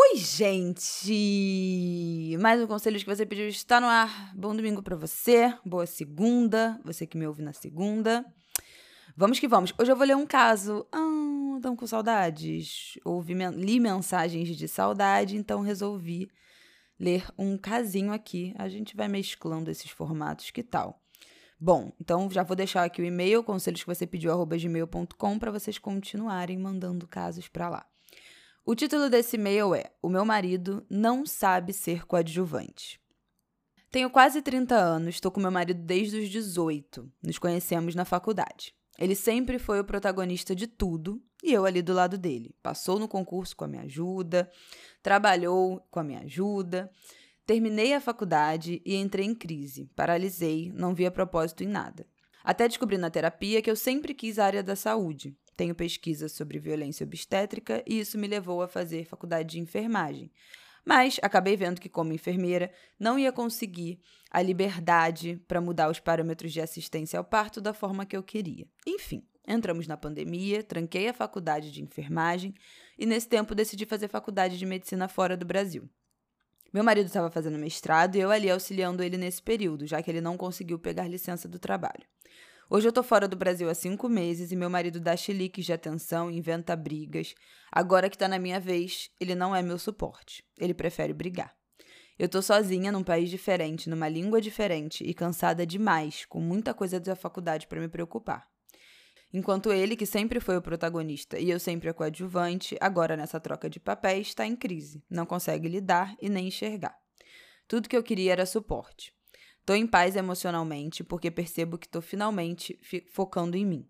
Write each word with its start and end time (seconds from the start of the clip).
Oi, 0.00 0.16
gente! 0.16 1.16
Mais 2.40 2.62
um 2.62 2.68
conselho 2.68 2.96
que 3.00 3.04
você 3.04 3.26
pediu 3.26 3.48
está 3.48 3.80
no 3.80 3.88
ar. 3.88 4.32
Bom 4.32 4.54
domingo 4.54 4.80
para 4.80 4.94
você, 4.94 5.52
boa 5.66 5.86
segunda, 5.86 6.80
você 6.84 7.04
que 7.04 7.18
me 7.18 7.26
ouve 7.26 7.42
na 7.42 7.52
segunda. 7.52 8.24
Vamos 9.16 9.40
que 9.40 9.48
vamos. 9.48 9.74
Hoje 9.76 9.90
eu 9.90 9.96
vou 9.96 10.06
ler 10.06 10.14
um 10.14 10.24
caso. 10.24 10.86
Ah, 10.92 11.56
estão 11.56 11.74
com 11.74 11.84
saudades? 11.84 12.96
Ouvi, 13.04 13.34
li 13.56 13.80
mensagens 13.80 14.56
de 14.56 14.68
saudade, 14.68 15.36
então 15.36 15.62
resolvi 15.62 16.30
ler 16.98 17.26
um 17.36 17.58
casinho 17.58 18.12
aqui. 18.12 18.54
A 18.56 18.68
gente 18.68 18.96
vai 18.96 19.08
mesclando 19.08 19.68
esses 19.68 19.90
formatos, 19.90 20.52
que 20.52 20.62
tal? 20.62 21.02
Bom, 21.58 21.92
então 22.00 22.30
já 22.30 22.44
vou 22.44 22.54
deixar 22.54 22.84
aqui 22.84 23.02
o 23.02 23.04
e-mail, 23.04 23.42
conselhos 23.42 23.80
que 23.80 23.92
você 23.92 24.06
pediu, 24.06 24.30
arroba 24.30 24.56
gmail.com, 24.56 25.38
para 25.40 25.50
vocês 25.50 25.76
continuarem 25.76 26.56
mandando 26.56 27.04
casos 27.08 27.48
para 27.48 27.68
lá. 27.68 27.84
O 28.70 28.74
título 28.74 29.08
desse 29.08 29.36
e-mail 29.36 29.74
é 29.74 29.90
O 30.02 30.10
meu 30.10 30.26
marido 30.26 30.84
não 30.90 31.24
sabe 31.24 31.72
ser 31.72 32.04
coadjuvante. 32.04 33.00
Tenho 33.90 34.10
quase 34.10 34.42
30 34.42 34.74
anos, 34.74 35.14
estou 35.14 35.32
com 35.32 35.40
meu 35.40 35.50
marido 35.50 35.82
desde 35.82 36.18
os 36.18 36.28
18. 36.28 37.10
Nos 37.22 37.38
conhecemos 37.38 37.94
na 37.94 38.04
faculdade. 38.04 38.74
Ele 38.98 39.14
sempre 39.14 39.58
foi 39.58 39.80
o 39.80 39.84
protagonista 39.86 40.54
de 40.54 40.66
tudo 40.66 41.18
e 41.42 41.50
eu 41.50 41.64
ali 41.64 41.80
do 41.80 41.94
lado 41.94 42.18
dele. 42.18 42.54
Passou 42.62 42.98
no 42.98 43.08
concurso 43.08 43.56
com 43.56 43.64
a 43.64 43.68
minha 43.68 43.84
ajuda, 43.84 44.50
trabalhou 45.02 45.80
com 45.90 46.00
a 46.00 46.04
minha 46.04 46.20
ajuda. 46.20 46.90
Terminei 47.46 47.94
a 47.94 48.02
faculdade 48.02 48.82
e 48.84 48.96
entrei 48.96 49.24
em 49.24 49.34
crise. 49.34 49.90
Paralisei, 49.96 50.70
não 50.74 50.94
via 50.94 51.10
propósito 51.10 51.64
em 51.64 51.68
nada. 51.68 52.06
Até 52.44 52.68
descobri 52.68 52.98
na 52.98 53.08
terapia 53.08 53.62
que 53.62 53.70
eu 53.70 53.76
sempre 53.76 54.12
quis 54.12 54.38
a 54.38 54.44
área 54.44 54.62
da 54.62 54.76
saúde. 54.76 55.34
Tenho 55.58 55.74
pesquisa 55.74 56.28
sobre 56.28 56.60
violência 56.60 57.02
obstétrica 57.02 57.82
e 57.84 57.98
isso 57.98 58.16
me 58.16 58.28
levou 58.28 58.62
a 58.62 58.68
fazer 58.68 59.04
faculdade 59.04 59.48
de 59.48 59.58
enfermagem. 59.58 60.30
Mas 60.84 61.18
acabei 61.20 61.56
vendo 61.56 61.80
que, 61.80 61.88
como 61.88 62.12
enfermeira, 62.12 62.70
não 62.96 63.18
ia 63.18 63.32
conseguir 63.32 63.98
a 64.30 64.40
liberdade 64.40 65.42
para 65.48 65.60
mudar 65.60 65.90
os 65.90 65.98
parâmetros 65.98 66.52
de 66.52 66.60
assistência 66.60 67.18
ao 67.18 67.24
parto 67.24 67.60
da 67.60 67.74
forma 67.74 68.06
que 68.06 68.16
eu 68.16 68.22
queria. 68.22 68.68
Enfim, 68.86 69.26
entramos 69.48 69.88
na 69.88 69.96
pandemia, 69.96 70.62
tranquei 70.62 71.08
a 71.08 71.12
faculdade 71.12 71.72
de 71.72 71.82
enfermagem 71.82 72.54
e, 72.96 73.04
nesse 73.04 73.28
tempo, 73.28 73.52
decidi 73.52 73.84
fazer 73.84 74.06
faculdade 74.06 74.56
de 74.56 74.64
medicina 74.64 75.08
fora 75.08 75.36
do 75.36 75.44
Brasil. 75.44 75.90
Meu 76.72 76.84
marido 76.84 77.06
estava 77.06 77.32
fazendo 77.32 77.58
mestrado 77.58 78.14
e 78.14 78.20
eu 78.20 78.30
ali 78.30 78.48
auxiliando 78.48 79.02
ele 79.02 79.16
nesse 79.16 79.42
período, 79.42 79.88
já 79.88 80.00
que 80.00 80.08
ele 80.08 80.20
não 80.20 80.36
conseguiu 80.36 80.78
pegar 80.78 81.08
licença 81.08 81.48
do 81.48 81.58
trabalho. 81.58 82.04
Hoje 82.70 82.86
eu 82.86 82.92
tô 82.92 83.02
fora 83.02 83.26
do 83.26 83.34
Brasil 83.34 83.70
há 83.70 83.74
cinco 83.74 84.10
meses 84.10 84.52
e 84.52 84.56
meu 84.56 84.68
marido 84.68 85.00
dá 85.00 85.16
chiliques 85.16 85.64
de 85.64 85.72
atenção, 85.72 86.30
inventa 86.30 86.76
brigas. 86.76 87.34
Agora 87.72 88.10
que 88.10 88.18
tá 88.18 88.28
na 88.28 88.38
minha 88.38 88.60
vez, 88.60 89.10
ele 89.18 89.34
não 89.34 89.56
é 89.56 89.62
meu 89.62 89.78
suporte. 89.78 90.44
Ele 90.58 90.74
prefere 90.74 91.14
brigar. 91.14 91.56
Eu 92.18 92.28
tô 92.28 92.42
sozinha 92.42 92.92
num 92.92 93.02
país 93.02 93.30
diferente, 93.30 93.88
numa 93.88 94.06
língua 94.06 94.38
diferente 94.38 95.02
e 95.02 95.14
cansada 95.14 95.64
demais, 95.64 96.26
com 96.26 96.40
muita 96.40 96.74
coisa 96.74 97.00
da 97.00 97.16
faculdade 97.16 97.66
para 97.66 97.80
me 97.80 97.88
preocupar. 97.88 98.46
Enquanto 99.32 99.72
ele, 99.72 99.96
que 99.96 100.04
sempre 100.04 100.38
foi 100.38 100.58
o 100.58 100.62
protagonista 100.62 101.38
e 101.38 101.48
eu 101.48 101.58
sempre 101.58 101.88
a 101.88 101.94
coadjuvante, 101.94 102.76
agora 102.82 103.16
nessa 103.16 103.40
troca 103.40 103.70
de 103.70 103.80
papéis 103.80 104.28
está 104.28 104.46
em 104.46 104.54
crise, 104.54 105.02
não 105.08 105.24
consegue 105.24 105.68
lidar 105.68 106.14
e 106.20 106.28
nem 106.28 106.48
enxergar. 106.48 106.94
Tudo 107.66 107.88
que 107.88 107.96
eu 107.96 108.02
queria 108.02 108.32
era 108.32 108.44
suporte. 108.44 109.17
Tô 109.68 109.74
em 109.74 109.86
paz 109.86 110.16
emocionalmente 110.16 111.04
porque 111.04 111.30
percebo 111.30 111.76
que 111.76 111.86
tô 111.86 112.00
finalmente 112.00 112.80
focando 113.12 113.54
em 113.54 113.66
mim, 113.66 113.86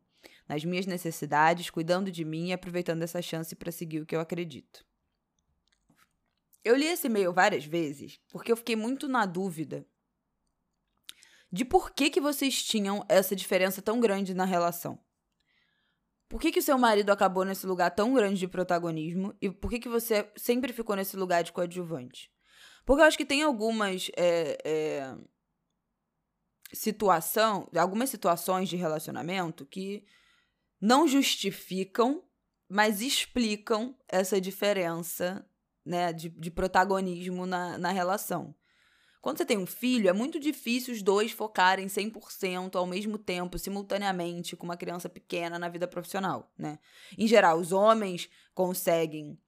nas 0.49 0.65
minhas 0.65 0.87
necessidades, 0.87 1.71
cuidando 1.71 2.11
de 2.11 2.25
mim 2.25 2.49
e 2.49 2.53
aproveitando 2.53 3.05
essa 3.05 3.23
chance 3.23 3.55
para 3.55 3.71
seguir 3.71 4.01
o 4.01 4.05
que 4.05 4.17
eu 4.17 4.19
acredito. 4.19 4.85
Eu 6.65 6.75
li 6.75 6.87
esse 6.87 7.07
e-mail 7.07 7.33
várias 7.33 7.65
vezes 7.65 8.19
porque 8.33 8.51
eu 8.51 8.57
fiquei 8.57 8.75
muito 8.75 9.07
na 9.07 9.25
dúvida 9.25 9.87
de 11.49 11.65
por 11.65 11.93
que, 11.93 12.11
que 12.11 12.21
vocês 12.21 12.61
tinham 12.61 13.07
essa 13.09 13.37
diferença 13.37 13.81
tão 13.81 14.01
grande 14.01 14.35
na 14.35 14.45
relação. 14.45 14.99
Por 16.29 16.41
que, 16.41 16.51
que 16.51 16.61
seu 16.61 16.77
marido 16.77 17.11
acabou 17.11 17.45
nesse 17.45 17.69
lugar 17.69 17.93
tão 17.93 18.13
grande 18.13 18.41
de 18.41 18.49
protagonismo 18.49 19.33
e 19.41 19.49
por 19.49 19.71
que, 19.71 19.79
que 19.79 19.89
você 19.89 20.29
sempre 20.35 20.73
ficou 20.73 20.97
nesse 20.97 21.17
lugar 21.17 21.45
de 21.45 21.53
coadjuvante? 21.53 22.33
Porque 22.85 23.01
eu 23.01 23.07
acho 23.07 23.17
que 23.17 23.25
tem 23.25 23.45
algumas 23.45 24.11
é, 24.17 24.59
é, 24.65 25.17
situação, 26.73 27.69
algumas 27.77 28.11
situações 28.11 28.69
de 28.69 28.77
relacionamento 28.77 29.65
que 29.65 30.05
não 30.81 31.09
justificam, 31.09 32.23
mas 32.69 33.01
explicam 33.01 33.97
essa 34.07 34.41
diferença 34.41 35.45
né, 35.85 36.13
de, 36.13 36.29
de 36.29 36.51
protagonismo 36.51 37.47
na, 37.47 37.79
na 37.79 37.91
relação. 37.91 38.55
Quando 39.21 39.39
você 39.39 39.45
tem 39.45 39.59
um 39.59 39.67
filho, 39.67 40.09
é 40.09 40.13
muito 40.13 40.39
difícil 40.39 40.95
os 40.95 41.03
dois 41.03 41.33
focarem 41.33 41.87
100% 41.87 42.77
ao 42.77 42.87
mesmo 42.87 43.19
tempo, 43.19 43.59
simultaneamente, 43.59 44.55
com 44.55 44.65
uma 44.65 44.77
criança 44.77 45.09
pequena 45.09 45.59
na 45.59 45.69
vida 45.69 45.89
profissional, 45.89 46.53
né? 46.57 46.79
Em 47.17 47.27
geral, 47.27 47.59
os 47.59 47.73
homens 47.73 48.31
conseguem 48.55 49.39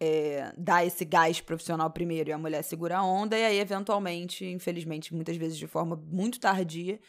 é, 0.00 0.52
dar 0.56 0.86
esse 0.86 1.04
gás 1.04 1.40
profissional 1.40 1.90
primeiro 1.90 2.30
e 2.30 2.32
a 2.32 2.38
mulher 2.38 2.62
segura 2.62 2.98
a 2.98 3.04
onda, 3.04 3.36
e 3.36 3.44
aí, 3.44 3.58
eventualmente, 3.58 4.44
infelizmente, 4.44 5.14
muitas 5.14 5.36
vezes 5.36 5.58
de 5.58 5.66
forma 5.66 5.96
muito 5.96 6.38
tardia, 6.38 7.00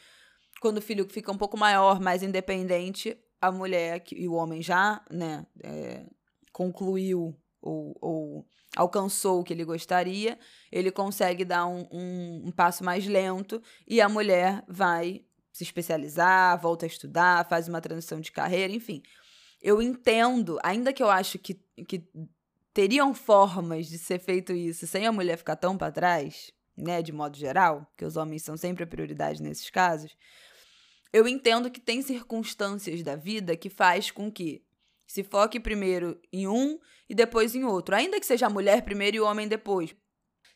quando 0.60 0.78
o 0.78 0.82
filho 0.82 1.08
fica 1.10 1.32
um 1.32 1.38
pouco 1.38 1.58
maior, 1.58 2.00
mais 2.00 2.24
independente, 2.24 3.18
a 3.42 3.52
mulher 3.52 4.04
e 4.12 4.28
o 4.28 4.34
homem 4.34 4.62
já, 4.62 5.02
né, 5.10 5.46
é, 5.64 6.06
concluiu 6.52 7.36
ou, 7.62 7.96
ou 8.02 8.46
alcançou 8.76 9.40
o 9.40 9.44
que 9.44 9.54
ele 9.54 9.64
gostaria, 9.64 10.38
ele 10.72 10.92
consegue 10.92 11.46
dar 11.46 11.66
um, 11.66 11.88
um, 11.92 12.42
um, 12.48 12.52
passo 12.52 12.84
mais 12.84 13.06
lento 13.08 13.62
e 13.88 14.02
a 14.02 14.10
mulher 14.10 14.64
vai 14.68 15.24
se 15.52 15.64
especializar, 15.64 16.60
volta 16.60 16.86
a 16.86 16.88
estudar, 16.88 17.48
faz 17.48 17.68
uma 17.68 17.82
transição 17.82 18.20
de 18.20 18.32
carreira, 18.32 18.72
enfim. 18.72 19.02
Eu 19.62 19.82
entendo, 19.82 20.58
ainda 20.64 20.94
que 20.94 21.04
eu 21.04 21.10
acho 21.10 21.38
que, 21.38 21.60
que 21.88 22.08
teriam 22.80 23.14
formas 23.14 23.88
de 23.88 23.98
ser 23.98 24.20
feito 24.20 24.54
isso 24.54 24.88
sem 24.88 25.06
a 25.06 25.12
mulher 25.12 25.38
ficar 25.38 25.58
tão 25.58 25.78
para 25.78 25.92
trás, 25.92 26.50
né, 26.78 27.02
de 27.02 27.12
modo 27.12 27.36
geral, 27.36 27.86
que 27.98 28.06
os 28.06 28.16
homens 28.16 28.42
são 28.42 28.56
sempre 28.56 28.86
a 28.86 28.88
prioridade 28.88 29.44
nesses 29.44 29.70
casos. 29.70 30.16
Eu 31.12 31.28
entendo 31.28 31.70
que 31.70 31.82
tem 31.82 32.02
circunstâncias 32.02 33.04
da 33.04 33.18
vida 33.18 33.58
que 33.58 33.70
faz 33.70 34.12
com 34.12 34.32
que 34.32 34.64
se 35.06 35.26
foque 35.26 35.60
primeiro 35.60 36.18
em 36.32 36.48
um 36.48 36.80
e 37.10 37.14
depois 37.14 37.54
em 37.54 37.66
outro. 37.66 37.96
Ainda 37.96 38.18
que 38.18 38.26
seja 38.26 38.46
a 38.46 38.50
mulher 38.50 38.84
primeiro 38.84 39.18
e 39.18 39.20
o 39.20 39.26
homem 39.26 39.46
depois. 39.46 39.94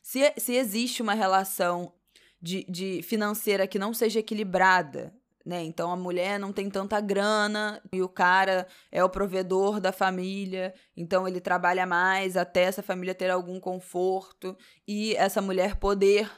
Se, 0.01 0.33
se 0.37 0.53
existe 0.53 1.01
uma 1.01 1.13
relação 1.13 1.93
de, 2.41 2.63
de 2.69 3.01
financeira 3.03 3.67
que 3.67 3.77
não 3.77 3.93
seja 3.93 4.19
equilibrada, 4.19 5.13
né? 5.45 5.63
Então 5.63 5.91
a 5.91 5.95
mulher 5.95 6.39
não 6.39 6.53
tem 6.53 6.69
tanta 6.69 6.99
grana 7.01 7.81
e 7.91 8.01
o 8.01 8.09
cara 8.09 8.67
é 8.91 9.03
o 9.03 9.09
provedor 9.09 9.79
da 9.79 9.91
família, 9.91 10.73
então 10.95 11.27
ele 11.27 11.41
trabalha 11.41 11.85
mais 11.85 12.37
até 12.37 12.63
essa 12.63 12.81
família 12.81 13.13
ter 13.13 13.29
algum 13.29 13.59
conforto 13.59 14.57
e 14.87 15.15
essa 15.15 15.41
mulher 15.41 15.75
poder 15.75 16.31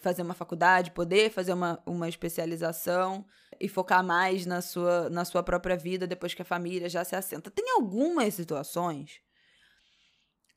fazer 0.00 0.22
uma 0.22 0.34
faculdade, 0.34 0.90
poder 0.90 1.30
fazer 1.30 1.52
uma, 1.52 1.82
uma 1.84 2.08
especialização 2.08 3.24
e 3.60 3.68
focar 3.68 4.04
mais 4.04 4.46
na 4.46 4.60
sua, 4.60 5.08
na 5.10 5.24
sua 5.24 5.42
própria 5.42 5.76
vida 5.76 6.06
depois 6.06 6.34
que 6.34 6.42
a 6.42 6.44
família 6.44 6.88
já 6.88 7.04
se 7.04 7.16
assenta. 7.16 7.50
Tem 7.50 7.70
algumas 7.72 8.34
situações 8.34 9.20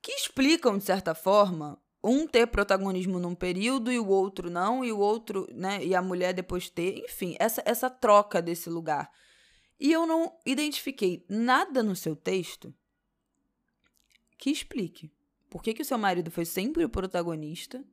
que 0.01 0.11
explicam, 0.11 0.77
de 0.77 0.83
certa 0.83 1.13
forma, 1.13 1.79
um 2.03 2.27
ter 2.27 2.47
protagonismo 2.47 3.19
num 3.19 3.35
período 3.35 3.91
e 3.91 3.99
o 3.99 4.07
outro 4.07 4.49
não, 4.49 4.83
e 4.83 4.91
o 4.91 4.97
outro, 4.97 5.47
né, 5.53 5.83
e 5.83 5.93
a 5.93 6.01
mulher 6.01 6.33
depois 6.33 6.69
ter, 6.69 6.99
enfim, 7.05 7.35
essa, 7.39 7.61
essa 7.65 7.89
troca 7.89 8.41
desse 8.41 8.69
lugar. 8.69 9.11
E 9.79 9.91
eu 9.91 10.05
não 10.05 10.35
identifiquei 10.45 11.25
nada 11.29 11.83
no 11.83 11.95
seu 11.95 12.15
texto 12.15 12.73
que 14.37 14.49
explique 14.49 15.11
por 15.49 15.61
que, 15.61 15.73
que 15.73 15.81
o 15.81 15.85
seu 15.85 15.97
marido 15.97 16.31
foi 16.31 16.45
sempre 16.45 16.83
o 16.83 16.89
protagonista 16.89 17.83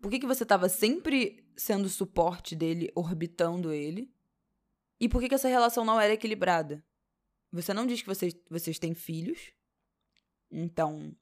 por 0.00 0.10
que, 0.10 0.18
que 0.18 0.26
você 0.26 0.42
estava 0.42 0.68
sempre 0.68 1.44
sendo 1.54 1.88
suporte 1.88 2.56
dele, 2.56 2.90
orbitando 2.94 3.72
ele? 3.72 4.10
E 4.98 5.08
por 5.08 5.20
que, 5.20 5.28
que 5.28 5.34
essa 5.34 5.48
relação 5.48 5.84
não 5.84 6.00
era 6.00 6.14
equilibrada? 6.14 6.84
Você 7.52 7.74
não 7.74 7.86
diz 7.86 8.00
que 8.00 8.08
vocês, 8.08 8.34
vocês 8.48 8.78
têm 8.78 8.94
filhos. 8.94 9.52
Então, 10.50 11.14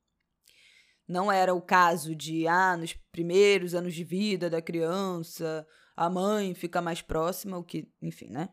não 1.08 1.32
era 1.32 1.55
o 1.55 1.62
caso 1.62 2.14
de, 2.14 2.46
ah, 2.46 2.76
nos 2.76 2.93
primeiros 3.10 3.75
anos 3.75 3.94
de 3.94 4.05
vida 4.05 4.50
da 4.50 4.60
criança, 4.60 5.66
a 5.96 6.10
mãe 6.10 6.55
fica 6.55 6.82
mais 6.82 7.00
próxima, 7.00 7.56
o 7.56 7.64
que, 7.64 7.90
enfim, 8.02 8.28
né? 8.28 8.50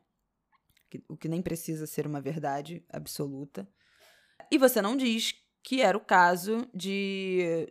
O 1.09 1.17
que 1.17 1.27
nem 1.27 1.41
precisa 1.41 1.85
ser 1.85 2.07
uma 2.07 2.21
verdade 2.21 2.85
absoluta. 2.87 3.67
E 4.49 4.57
você 4.57 4.81
não 4.81 4.95
diz 4.95 5.35
que 5.61 5.81
era 5.81 5.97
o 5.97 6.01
caso 6.01 6.65
de 6.73 7.67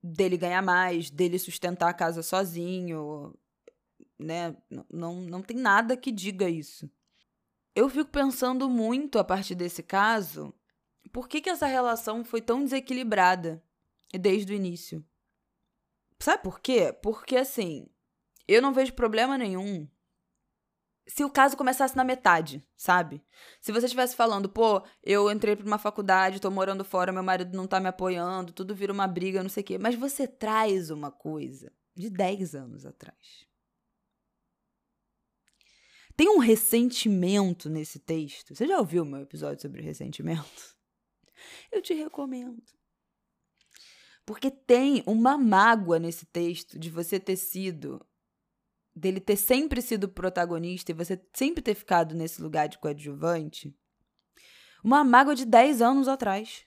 dele 0.00 0.36
ganhar 0.36 0.62
mais, 0.62 1.10
dele 1.10 1.36
sustentar 1.36 1.88
a 1.88 1.94
casa 1.94 2.22
sozinho, 2.22 3.36
né? 4.16 4.56
Não, 4.88 5.16
não 5.22 5.42
tem 5.42 5.56
nada 5.56 5.96
que 5.96 6.12
diga 6.12 6.48
isso. 6.48 6.88
Eu 7.74 7.88
fico 7.88 8.10
pensando 8.10 8.70
muito 8.70 9.18
a 9.18 9.24
partir 9.24 9.56
desse 9.56 9.82
caso, 9.82 10.54
por 11.12 11.28
que, 11.28 11.40
que 11.40 11.50
essa 11.50 11.66
relação 11.66 12.24
foi 12.24 12.40
tão 12.40 12.62
desequilibrada 12.62 13.62
desde 14.12 14.52
o 14.52 14.56
início? 14.56 15.04
Sabe 16.18 16.42
por 16.42 16.60
quê? 16.60 16.92
Porque 17.02 17.36
assim, 17.36 17.88
eu 18.48 18.62
não 18.62 18.72
vejo 18.72 18.94
problema 18.94 19.36
nenhum 19.36 19.88
se 21.06 21.22
o 21.22 21.30
caso 21.30 21.56
começasse 21.56 21.96
na 21.96 22.02
metade, 22.02 22.66
sabe? 22.76 23.22
Se 23.60 23.70
você 23.70 23.86
estivesse 23.86 24.16
falando, 24.16 24.48
pô, 24.48 24.82
eu 25.02 25.30
entrei 25.30 25.54
pra 25.54 25.64
uma 25.66 25.78
faculdade, 25.78 26.40
tô 26.40 26.50
morando 26.50 26.84
fora, 26.84 27.12
meu 27.12 27.22
marido 27.22 27.56
não 27.56 27.66
tá 27.66 27.78
me 27.78 27.88
apoiando, 27.88 28.52
tudo 28.52 28.74
vira 28.74 28.92
uma 28.92 29.06
briga, 29.06 29.42
não 29.42 29.48
sei 29.48 29.62
o 29.62 29.66
quê. 29.66 29.78
Mas 29.78 29.94
você 29.94 30.26
traz 30.26 30.90
uma 30.90 31.12
coisa 31.12 31.72
de 31.94 32.10
10 32.10 32.56
anos 32.56 32.84
atrás. 32.84 33.46
Tem 36.16 36.28
um 36.28 36.38
ressentimento 36.38 37.68
nesse 37.68 37.98
texto. 37.98 38.54
Você 38.54 38.66
já 38.66 38.78
ouviu 38.78 39.04
meu 39.04 39.20
episódio 39.20 39.62
sobre 39.62 39.82
ressentimento? 39.82 40.76
Eu 41.70 41.82
te 41.82 41.94
recomendo. 41.94 42.62
Porque 44.26 44.50
tem 44.50 45.04
uma 45.06 45.38
mágoa 45.38 46.00
nesse 46.00 46.26
texto 46.26 46.76
de 46.78 46.90
você 46.90 47.20
ter 47.20 47.36
sido. 47.36 48.04
dele 48.94 49.20
ter 49.20 49.36
sempre 49.36 49.80
sido 49.80 50.08
protagonista 50.08 50.90
e 50.90 50.94
você 50.94 51.20
sempre 51.32 51.62
ter 51.62 51.74
ficado 51.74 52.14
nesse 52.14 52.42
lugar 52.42 52.68
de 52.68 52.78
coadjuvante. 52.78 53.72
Uma 54.82 55.04
mágoa 55.04 55.34
de 55.34 55.44
10 55.44 55.80
anos 55.80 56.08
atrás. 56.08 56.66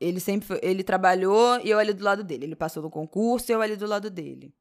Ele 0.00 0.18
sempre 0.18 0.46
foi, 0.48 0.60
ele 0.62 0.82
trabalhou 0.82 1.60
e 1.60 1.70
eu 1.70 1.78
ali 1.78 1.92
do 1.92 2.04
lado 2.04 2.24
dele. 2.24 2.44
Ele 2.44 2.56
passou 2.56 2.82
no 2.82 2.90
concurso 2.90 3.50
e 3.50 3.54
eu 3.54 3.62
ali 3.62 3.76
do 3.76 3.86
lado 3.86 4.10
dele. 4.10 4.52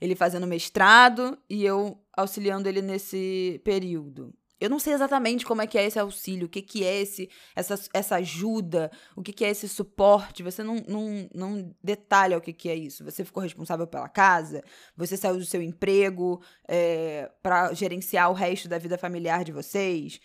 Ele 0.00 0.14
fazendo 0.14 0.46
mestrado 0.46 1.36
e 1.50 1.64
eu 1.64 2.00
auxiliando 2.12 2.68
ele 2.68 2.82
nesse 2.82 3.60
período. 3.64 4.32
Eu 4.62 4.70
não 4.70 4.78
sei 4.78 4.92
exatamente 4.92 5.44
como 5.44 5.60
é 5.60 5.66
que 5.66 5.76
é 5.76 5.84
esse 5.84 5.98
auxílio, 5.98 6.46
o 6.46 6.48
que, 6.48 6.62
que 6.62 6.84
é 6.84 7.00
esse, 7.00 7.28
essa, 7.56 7.74
essa 7.92 8.14
ajuda, 8.14 8.92
o 9.16 9.20
que, 9.20 9.32
que 9.32 9.44
é 9.44 9.50
esse 9.50 9.68
suporte. 9.68 10.40
Você 10.44 10.62
não, 10.62 10.76
não, 10.86 11.28
não 11.34 11.74
detalha 11.82 12.38
o 12.38 12.40
que, 12.40 12.52
que 12.52 12.68
é 12.68 12.76
isso. 12.76 13.04
Você 13.04 13.24
ficou 13.24 13.42
responsável 13.42 13.88
pela 13.88 14.08
casa, 14.08 14.62
você 14.96 15.16
saiu 15.16 15.36
do 15.36 15.44
seu 15.44 15.60
emprego 15.60 16.40
é, 16.68 17.28
para 17.42 17.74
gerenciar 17.74 18.30
o 18.30 18.34
resto 18.34 18.68
da 18.68 18.78
vida 18.78 18.96
familiar 18.96 19.42
de 19.42 19.50
vocês. 19.50 20.20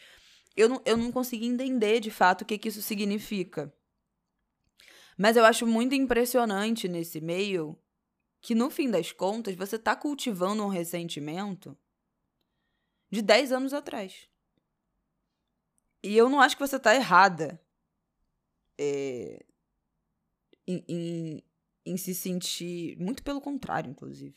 Eu 0.55 0.69
não, 0.69 0.83
eu 0.85 0.95
não 0.95 1.11
consegui 1.11 1.47
entender 1.47 1.99
de 1.99 2.11
fato 2.11 2.43
o 2.43 2.45
que, 2.45 2.59
que 2.59 2.69
isso 2.69 2.83
significa. 2.83 3.73
Mas 5.17 5.35
eu 5.35 5.45
acho 5.45 5.65
muito 5.65 5.95
impressionante 5.95 6.87
nesse 6.87 7.19
meio 7.19 7.75
que 8.39 8.53
no 8.53 8.69
fim 8.69 8.91
das 8.91 9.11
contas 9.11 9.55
você 9.55 9.77
está 9.77 9.95
cultivando 9.95 10.63
um 10.63 10.67
ressentimento 10.67 11.75
de 13.09 13.21
10 13.21 13.51
anos 13.51 13.73
atrás. 13.73 14.27
E 16.03 16.15
eu 16.15 16.29
não 16.29 16.39
acho 16.39 16.55
que 16.55 16.65
você 16.65 16.77
está 16.77 16.95
errada 16.95 17.59
é, 18.77 19.43
em, 20.67 20.83
em, 20.87 21.43
em 21.85 21.97
se 21.97 22.13
sentir. 22.13 22.97
Muito 22.97 23.23
pelo 23.23 23.41
contrário, 23.41 23.89
inclusive. 23.89 24.35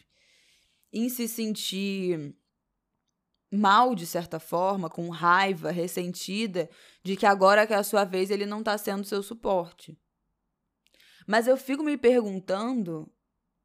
Em 0.93 1.09
se 1.09 1.29
sentir 1.29 2.35
mal, 3.51 3.95
de 3.95 4.07
certa 4.07 4.39
forma, 4.39 4.89
com 4.89 5.09
raiva, 5.09 5.71
ressentida, 5.71 6.71
de 7.03 7.17
que 7.17 7.27
agora 7.27 7.67
que 7.67 7.73
é 7.73 7.77
a 7.77 7.83
sua 7.83 8.05
vez 8.05 8.31
ele 8.31 8.47
não 8.47 8.61
está 8.61 8.79
sendo 8.79 9.05
seu 9.05 9.23
suporte. 9.23 9.99
Mas 11.27 11.47
eu 11.47 11.57
fico 11.57 11.83
me 11.83 11.97
perguntando 11.97 13.11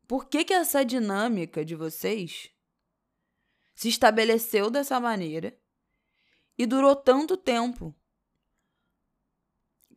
por 0.07 0.25
que, 0.25 0.43
que 0.43 0.53
essa 0.53 0.83
dinâmica 0.83 1.63
de 1.63 1.75
vocês 1.75 2.51
se 3.75 3.89
estabeleceu 3.89 4.69
dessa 4.69 4.99
maneira 4.99 5.55
e 6.57 6.65
durou 6.65 6.95
tanto 6.95 7.35
tempo? 7.35 7.93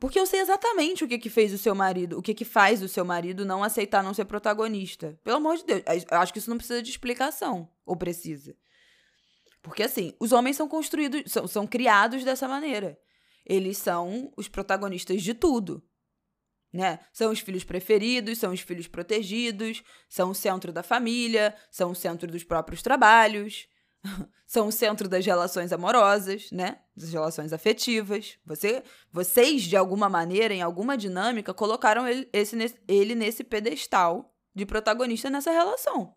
Porque 0.01 0.19
eu 0.19 0.27
sei 0.27 0.41
exatamente 0.41 1.05
o 1.05 1.09
que 1.09 1.19
que 1.19 1.31
fez 1.31 1.53
o 1.53 1.59
seu 1.59 1.75
marido, 1.75 2.19
o 2.19 2.23
que 2.23 2.35
que 2.35 2.45
faz 2.45 2.83
o 2.83 2.89
seu 2.89 3.05
marido 3.05 3.45
não 3.45 3.65
aceitar 3.65 4.03
não 4.03 4.15
ser 4.15 4.27
protagonista. 4.27 5.19
Pelo 5.25 5.39
amor 5.39 5.57
de 5.57 5.65
Deus, 5.65 5.83
eu 6.11 6.19
acho 6.19 6.33
que 6.33 6.39
isso 6.39 6.51
não 6.51 6.57
precisa 6.57 6.83
de 6.83 6.91
explicação, 6.91 7.69
ou 7.85 7.97
precisa. 7.97 8.57
Porque 9.61 9.83
assim, 9.83 10.15
os 10.21 10.33
homens 10.33 10.57
são 10.57 10.69
construídos, 10.69 11.33
são, 11.33 11.49
são 11.49 11.67
criados 11.67 12.25
dessa 12.25 12.47
maneira. 12.47 12.99
Eles 13.45 13.79
são 13.79 14.33
os 14.37 14.47
protagonistas 14.47 15.23
de 15.23 15.35
tudo 15.35 15.83
né? 16.73 16.99
São 17.13 17.31
os 17.31 17.41
filhos 17.41 17.65
preferidos, 17.65 18.39
são 18.39 18.53
os 18.53 18.61
filhos 18.61 18.87
protegidos, 18.87 19.83
são 20.09 20.31
o 20.31 20.35
centro 20.35 20.73
da 20.73 20.83
família, 20.83 21.55
são 21.71 21.91
o 21.91 21.95
centro 21.95 22.31
dos 22.31 22.45
próprios 22.45 22.83
trabalhos, 22.83 23.69
são 24.47 24.69
o 24.69 24.73
centro 24.73 25.09
das 25.09 25.25
relações 25.25 25.73
amorosas, 25.73 26.51
né? 26.51 26.79
Das 26.97 27.13
relações 27.13 27.53
afetivas. 27.53 28.39
Você, 28.45 28.83
vocês, 29.13 29.63
de 29.63 29.77
alguma 29.77 30.09
maneira, 30.09 30.55
em 30.55 30.63
alguma 30.63 30.97
dinâmica, 30.97 31.55
colocaram 31.55 32.07
ele, 32.07 32.29
esse, 32.33 32.57
ele 32.87 33.15
nesse 33.15 33.43
pedestal 33.43 34.35
de 34.55 34.67
protagonista 34.67 35.31
nessa 35.31 35.51
relação. 35.51 36.15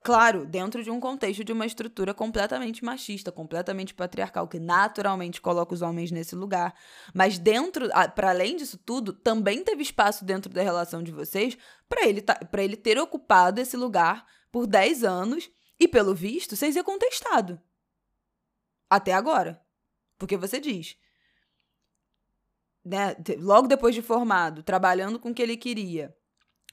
Claro, 0.00 0.46
dentro 0.46 0.82
de 0.82 0.90
um 0.90 1.00
contexto 1.00 1.44
de 1.44 1.52
uma 1.52 1.66
estrutura 1.66 2.14
completamente 2.14 2.84
machista, 2.84 3.32
completamente 3.32 3.92
patriarcal, 3.92 4.46
que 4.46 4.58
naturalmente 4.58 5.40
coloca 5.40 5.74
os 5.74 5.82
homens 5.82 6.10
nesse 6.10 6.34
lugar. 6.34 6.74
Mas 7.12 7.38
dentro, 7.38 7.88
para 8.14 8.30
além 8.30 8.56
disso 8.56 8.78
tudo, 8.78 9.12
também 9.12 9.62
teve 9.62 9.82
espaço 9.82 10.24
dentro 10.24 10.52
da 10.52 10.62
relação 10.62 11.02
de 11.02 11.10
vocês 11.10 11.58
para 11.88 12.06
ele, 12.06 12.22
para 12.22 12.62
ele 12.62 12.76
ter 12.76 12.98
ocupado 12.98 13.60
esse 13.60 13.76
lugar 13.76 14.24
por 14.52 14.66
10 14.66 15.04
anos 15.04 15.50
e, 15.78 15.86
pelo 15.86 16.14
visto, 16.14 16.56
sem 16.56 16.72
ser 16.72 16.84
contestado. 16.84 17.60
Até 18.88 19.12
agora. 19.12 19.60
Porque 20.16 20.36
você 20.36 20.58
diz. 20.60 20.96
Né, 22.84 23.14
logo 23.38 23.68
depois 23.68 23.94
de 23.94 24.00
formado, 24.00 24.62
trabalhando 24.62 25.18
com 25.18 25.30
o 25.30 25.34
que 25.34 25.42
ele 25.42 25.56
queria, 25.56 26.16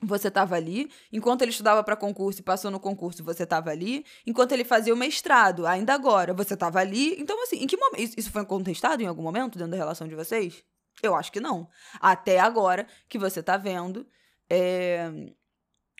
você 0.01 0.27
estava 0.27 0.55
ali. 0.55 0.91
Enquanto 1.11 1.41
ele 1.41 1.51
estudava 1.51 1.83
para 1.83 1.95
concurso 1.95 2.41
e 2.41 2.43
passou 2.43 2.69
no 2.69 2.79
concurso, 2.79 3.23
você 3.23 3.43
estava 3.43 3.69
ali. 3.69 4.05
Enquanto 4.25 4.51
ele 4.51 4.63
fazia 4.63 4.93
o 4.93 4.97
mestrado, 4.97 5.65
ainda 5.65 5.93
agora, 5.93 6.33
você 6.33 6.53
estava 6.53 6.79
ali. 6.79 7.19
Então, 7.19 7.41
assim, 7.43 7.57
em 7.57 7.67
que 7.67 7.77
momento. 7.77 8.17
Isso 8.17 8.31
foi 8.31 8.45
contestado 8.45 9.01
em 9.01 9.05
algum 9.05 9.23
momento 9.23 9.57
dentro 9.57 9.71
da 9.71 9.77
relação 9.77 10.07
de 10.07 10.15
vocês? 10.15 10.63
Eu 11.01 11.15
acho 11.15 11.31
que 11.31 11.39
não. 11.39 11.67
Até 11.99 12.39
agora 12.39 12.87
que 13.07 13.17
você 13.17 13.39
está 13.39 13.57
vendo, 13.57 14.07
é, 14.49 15.33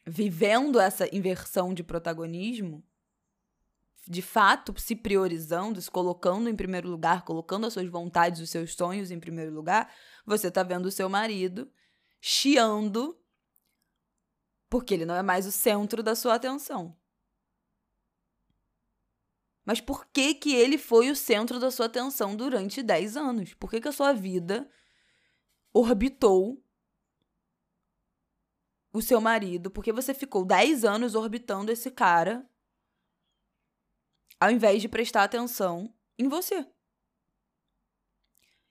vivendo 0.05 0.79
essa 0.79 1.13
inversão 1.15 1.73
de 1.73 1.83
protagonismo, 1.83 2.83
de 4.07 4.21
fato 4.21 4.73
se 4.79 4.95
priorizando, 4.95 5.81
se 5.81 5.89
colocando 5.89 6.49
em 6.49 6.55
primeiro 6.55 6.87
lugar, 6.87 7.23
colocando 7.23 7.65
as 7.65 7.73
suas 7.73 7.87
vontades, 7.87 8.39
os 8.39 8.49
seus 8.49 8.73
sonhos 8.73 9.09
em 9.09 9.19
primeiro 9.19 9.51
lugar, 9.51 9.91
você 10.25 10.47
está 10.47 10.63
vendo 10.63 10.85
o 10.85 10.91
seu 10.91 11.09
marido 11.09 11.69
chiando 12.21 13.17
porque 14.69 14.93
ele 14.93 15.05
não 15.05 15.15
é 15.15 15.21
mais 15.21 15.45
o 15.45 15.51
centro 15.51 16.01
da 16.03 16.15
sua 16.15 16.35
atenção. 16.35 16.95
Mas 19.65 19.81
por 19.81 20.05
que 20.07 20.35
que 20.35 20.53
ele 20.53 20.77
foi 20.77 21.09
o 21.09 21.15
centro 21.15 21.59
da 21.59 21.71
sua 21.71 21.87
atenção 21.87 22.35
durante 22.35 22.83
10 22.83 23.17
anos? 23.17 23.53
Por 23.55 23.69
que 23.69 23.81
que 23.81 23.87
a 23.87 23.91
sua 23.91 24.13
vida 24.13 24.69
orbitou 25.73 26.63
o 28.93 29.01
seu 29.01 29.19
marido? 29.19 29.71
Porque 29.71 29.91
você 29.91 30.13
ficou 30.13 30.45
10 30.45 30.85
anos 30.85 31.15
orbitando 31.15 31.71
esse 31.71 31.89
cara 31.89 32.47
ao 34.39 34.51
invés 34.51 34.81
de 34.81 34.87
prestar 34.87 35.23
atenção 35.23 35.91
em 36.17 36.27
você. 36.27 36.67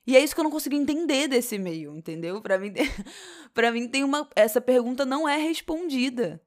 E 0.06 0.16
é 0.16 0.22
isso 0.22 0.34
que 0.34 0.40
eu 0.40 0.44
não 0.44 0.50
consigo 0.50 0.74
entender 0.74 1.28
desse 1.28 1.58
meio, 1.58 1.96
entendeu? 1.96 2.40
Para 2.42 2.58
mim, 2.58 2.72
para 3.54 3.72
mim 3.72 3.88
tem 3.88 4.04
uma 4.04 4.28
essa 4.36 4.60
pergunta 4.60 5.04
não 5.04 5.28
é 5.28 5.36
respondida. 5.36 6.42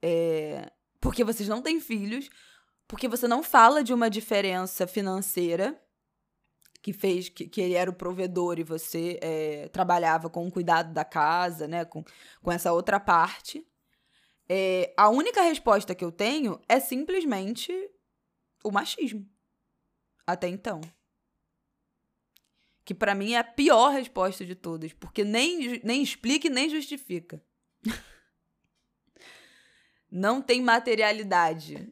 É, 0.00 0.70
porque 1.00 1.22
vocês 1.22 1.48
não 1.48 1.62
têm 1.62 1.78
filhos, 1.78 2.30
porque 2.88 3.08
você 3.08 3.28
não 3.28 3.42
fala 3.42 3.84
de 3.84 3.92
uma 3.92 4.08
diferença 4.08 4.86
financeira 4.86 5.80
que 6.82 6.92
fez 6.92 7.28
que, 7.28 7.46
que 7.46 7.60
ele 7.60 7.74
era 7.74 7.88
o 7.88 7.94
provedor 7.94 8.58
e 8.58 8.64
você 8.64 9.18
é, 9.22 9.68
trabalhava 9.68 10.28
com 10.28 10.46
o 10.46 10.50
cuidado 10.50 10.92
da 10.92 11.04
casa, 11.04 11.68
né, 11.68 11.84
com, 11.84 12.04
com 12.42 12.50
essa 12.50 12.72
outra 12.72 12.98
parte. 12.98 13.64
É, 14.48 14.92
a 14.96 15.08
única 15.08 15.40
resposta 15.42 15.94
que 15.94 16.04
eu 16.04 16.10
tenho 16.10 16.60
é 16.68 16.80
simplesmente 16.80 17.72
o 18.64 18.72
machismo. 18.72 19.24
Até 20.26 20.48
então. 20.48 20.80
Que 22.84 22.94
para 22.94 23.14
mim 23.14 23.32
é 23.32 23.38
a 23.38 23.44
pior 23.44 23.92
resposta 23.92 24.44
de 24.44 24.54
todas, 24.54 24.92
porque 24.92 25.24
nem, 25.24 25.80
nem 25.84 26.02
explica 26.02 26.48
e 26.48 26.50
nem 26.50 26.68
justifica. 26.68 27.42
Não 30.10 30.42
tem 30.42 30.60
materialidade. 30.60 31.90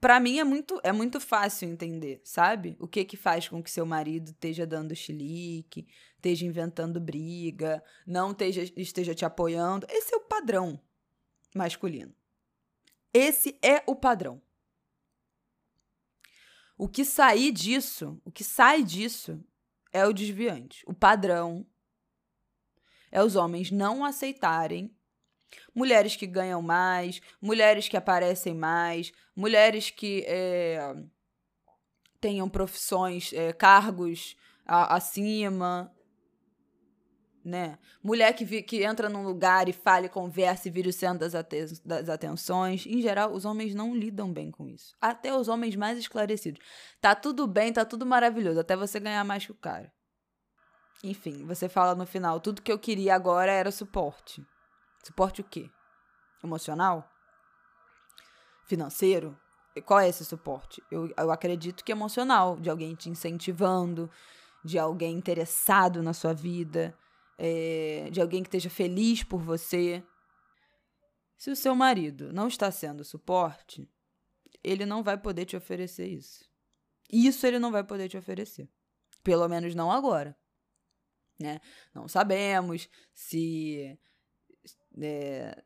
Para 0.00 0.20
mim 0.20 0.38
é 0.38 0.44
muito 0.44 0.80
é 0.84 0.92
muito 0.92 1.18
fácil 1.18 1.68
entender, 1.68 2.20
sabe? 2.22 2.76
O 2.78 2.86
que 2.86 3.04
que 3.04 3.16
faz 3.16 3.48
com 3.48 3.60
que 3.60 3.70
seu 3.70 3.84
marido 3.84 4.30
esteja 4.30 4.64
dando 4.64 4.94
chilique, 4.94 5.88
esteja 6.14 6.46
inventando 6.46 7.00
briga, 7.00 7.82
não 8.06 8.30
esteja, 8.30 8.62
esteja 8.76 9.14
te 9.14 9.24
apoiando. 9.24 9.86
Esse 9.90 10.14
é 10.14 10.16
o 10.16 10.20
padrão 10.20 10.80
masculino. 11.52 12.14
Esse 13.12 13.58
é 13.60 13.82
o 13.86 13.96
padrão. 13.96 14.40
O 16.76 16.88
que 16.88 17.04
sair 17.04 17.50
disso, 17.50 18.20
o 18.24 18.30
que 18.30 18.44
sai 18.44 18.84
disso 18.84 19.44
é 19.98 20.06
o 20.06 20.12
desviante. 20.12 20.82
O 20.86 20.94
padrão 20.94 21.66
é 23.10 23.22
os 23.22 23.36
homens 23.36 23.70
não 23.70 24.04
aceitarem 24.04 24.94
mulheres 25.74 26.16
que 26.16 26.26
ganham 26.26 26.60
mais, 26.60 27.20
mulheres 27.40 27.88
que 27.88 27.96
aparecem 27.96 28.54
mais, 28.54 29.12
mulheres 29.34 29.90
que 29.90 30.24
é, 30.26 30.94
tenham 32.20 32.48
profissões, 32.48 33.32
é, 33.32 33.52
cargos 33.52 34.36
a, 34.66 34.96
acima, 34.96 35.92
né? 37.48 37.78
Mulher 38.02 38.32
que, 38.34 38.62
que 38.62 38.84
entra 38.84 39.08
num 39.08 39.24
lugar 39.24 39.68
e 39.68 39.72
fala, 39.72 40.08
conversa 40.08 40.68
e 40.68 40.70
vira 40.70 40.88
o 40.88 40.92
centro 40.92 41.20
das, 41.20 41.34
aten 41.34 41.66
das 41.84 42.08
atenções. 42.08 42.86
Em 42.86 43.00
geral, 43.00 43.32
os 43.32 43.44
homens 43.44 43.74
não 43.74 43.96
lidam 43.96 44.32
bem 44.32 44.50
com 44.50 44.68
isso. 44.68 44.94
Até 45.00 45.34
os 45.34 45.48
homens 45.48 45.74
mais 45.74 45.98
esclarecidos. 45.98 46.60
Tá 47.00 47.14
tudo 47.14 47.46
bem, 47.46 47.72
tá 47.72 47.84
tudo 47.84 48.04
maravilhoso, 48.04 48.60
até 48.60 48.76
você 48.76 49.00
ganhar 49.00 49.24
mais 49.24 49.46
que 49.46 49.52
o 49.52 49.56
cara. 49.56 49.92
Enfim, 51.02 51.46
você 51.46 51.68
fala 51.68 51.94
no 51.94 52.06
final, 52.06 52.40
tudo 52.40 52.62
que 52.62 52.70
eu 52.70 52.78
queria 52.78 53.14
agora 53.14 53.50
era 53.50 53.70
suporte. 53.70 54.44
Suporte 55.02 55.40
o 55.40 55.44
quê? 55.44 55.70
Emocional? 56.44 57.08
Financeiro? 58.66 59.38
Qual 59.86 60.00
é 60.00 60.08
esse 60.08 60.24
suporte? 60.24 60.82
Eu, 60.90 61.12
eu 61.16 61.30
acredito 61.30 61.84
que 61.84 61.92
emocional, 61.92 62.56
de 62.56 62.68
alguém 62.68 62.94
te 62.94 63.08
incentivando, 63.08 64.10
de 64.64 64.78
alguém 64.78 65.14
interessado 65.14 66.02
na 66.02 66.12
sua 66.12 66.34
vida, 66.34 66.94
é, 67.38 68.08
de 68.10 68.20
alguém 68.20 68.42
que 68.42 68.48
esteja 68.48 68.68
feliz 68.68 69.22
por 69.22 69.40
você. 69.40 70.02
Se 71.36 71.50
o 71.50 71.56
seu 71.56 71.74
marido 71.74 72.32
não 72.32 72.48
está 72.48 72.70
sendo 72.72 73.04
suporte, 73.04 73.88
ele 74.62 74.84
não 74.84 75.04
vai 75.04 75.16
poder 75.16 75.44
te 75.44 75.56
oferecer 75.56 76.08
isso. 76.08 76.44
Isso 77.10 77.46
ele 77.46 77.60
não 77.60 77.70
vai 77.70 77.84
poder 77.84 78.08
te 78.08 78.18
oferecer. 78.18 78.68
Pelo 79.22 79.48
menos 79.48 79.74
não 79.74 79.90
agora. 79.90 80.36
Né? 81.40 81.60
Não 81.94 82.08
sabemos 82.08 82.88
se 83.14 83.96
é, 85.00 85.62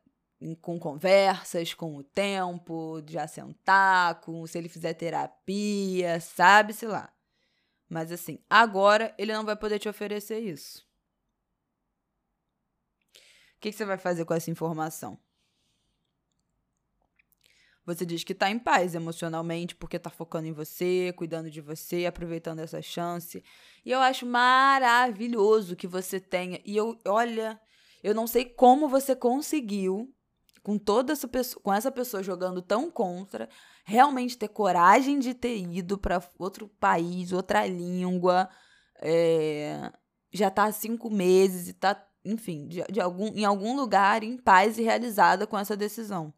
com 0.61 0.79
conversas, 0.79 1.73
com 1.73 1.95
o 1.95 2.03
tempo, 2.03 3.01
de 3.01 3.17
assentar, 3.17 4.21
com 4.21 4.45
se 4.45 4.59
ele 4.59 4.69
fizer 4.69 4.93
terapia, 4.93 6.19
sabe-se 6.19 6.85
lá. 6.85 7.11
Mas 7.89 8.11
assim, 8.11 8.39
agora 8.47 9.13
ele 9.17 9.33
não 9.33 9.43
vai 9.43 9.55
poder 9.55 9.79
te 9.79 9.89
oferecer 9.89 10.39
isso 10.39 10.87
que, 13.63 13.71
que 13.71 13.77
você 13.77 13.85
vai 13.85 13.97
fazer 13.97 14.25
com 14.25 14.33
essa 14.33 14.51
informação? 14.51 15.17
Você 17.85 18.05
diz 18.05 18.23
que 18.23 18.33
está 18.33 18.49
em 18.49 18.59
paz 18.59 18.93
emocionalmente 18.93 19.75
porque 19.75 19.97
está 19.97 20.09
focando 20.09 20.47
em 20.47 20.53
você, 20.53 21.13
cuidando 21.17 21.49
de 21.49 21.61
você, 21.61 22.05
aproveitando 22.05 22.59
essa 22.59 22.81
chance. 22.81 23.43
E 23.85 23.91
eu 23.91 23.99
acho 23.99 24.25
maravilhoso 24.25 25.75
que 25.75 25.87
você 25.87 26.19
tenha. 26.19 26.61
E 26.65 26.75
eu, 26.75 26.97
olha, 27.05 27.59
eu 28.01 28.13
não 28.13 28.27
sei 28.27 28.45
como 28.45 28.87
você 28.87 29.15
conseguiu, 29.15 30.13
com 30.61 30.77
toda 30.77 31.11
essa 31.11 31.27
pessoa, 31.27 31.61
com 31.61 31.73
essa 31.73 31.91
pessoa 31.91 32.23
jogando 32.23 32.61
tão 32.61 32.89
contra, 32.89 33.49
realmente 33.85 34.37
ter 34.37 34.47
coragem 34.47 35.19
de 35.19 35.33
ter 35.33 35.57
ido 35.57 35.97
para 35.97 36.21
outro 36.37 36.67
país, 36.67 37.33
outra 37.33 37.65
língua. 37.65 38.49
É, 39.01 39.91
já 40.31 40.47
está 40.47 40.65
há 40.65 40.71
cinco 40.71 41.09
meses 41.09 41.67
e 41.67 41.71
está 41.71 41.93
enfim, 42.23 42.67
de, 42.67 42.83
de 42.83 43.01
algum, 43.01 43.27
em 43.27 43.45
algum 43.45 43.75
lugar 43.75 44.23
em 44.23 44.37
paz 44.37 44.77
e 44.77 44.83
realizada 44.83 45.45
com 45.45 45.57
essa 45.57 45.75
decisão. 45.75 46.33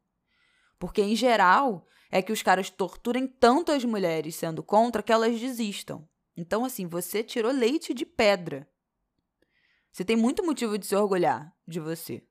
Porque, 0.80 1.02
em 1.02 1.16
geral, 1.16 1.86
é 2.12 2.22
que 2.22 2.32
os 2.32 2.42
caras 2.42 2.70
torturem 2.70 3.28
tanto 3.28 3.72
as 3.72 3.84
mulheres 3.86 4.36
sendo 4.36 4.64
contra 4.64 5.04
que 5.04 5.12
elas 5.12 5.40
desistam. 5.40 6.08
Então, 6.36 6.66
assim, 6.66 6.88
você 6.88 7.24
tirou 7.24 7.52
leite 7.52 7.94
de 7.94 8.06
pedra. 8.06 8.68
Você 9.92 10.04
tem 10.04 10.16
muito 10.16 10.44
motivo 10.44 10.78
de 10.78 10.86
se 10.86 10.96
orgulhar 10.96 11.56
de 11.68 11.80
você. 11.80 12.22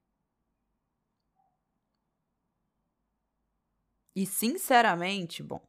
E, 4.15 4.27
sinceramente, 4.27 5.43
bom. 5.43 5.67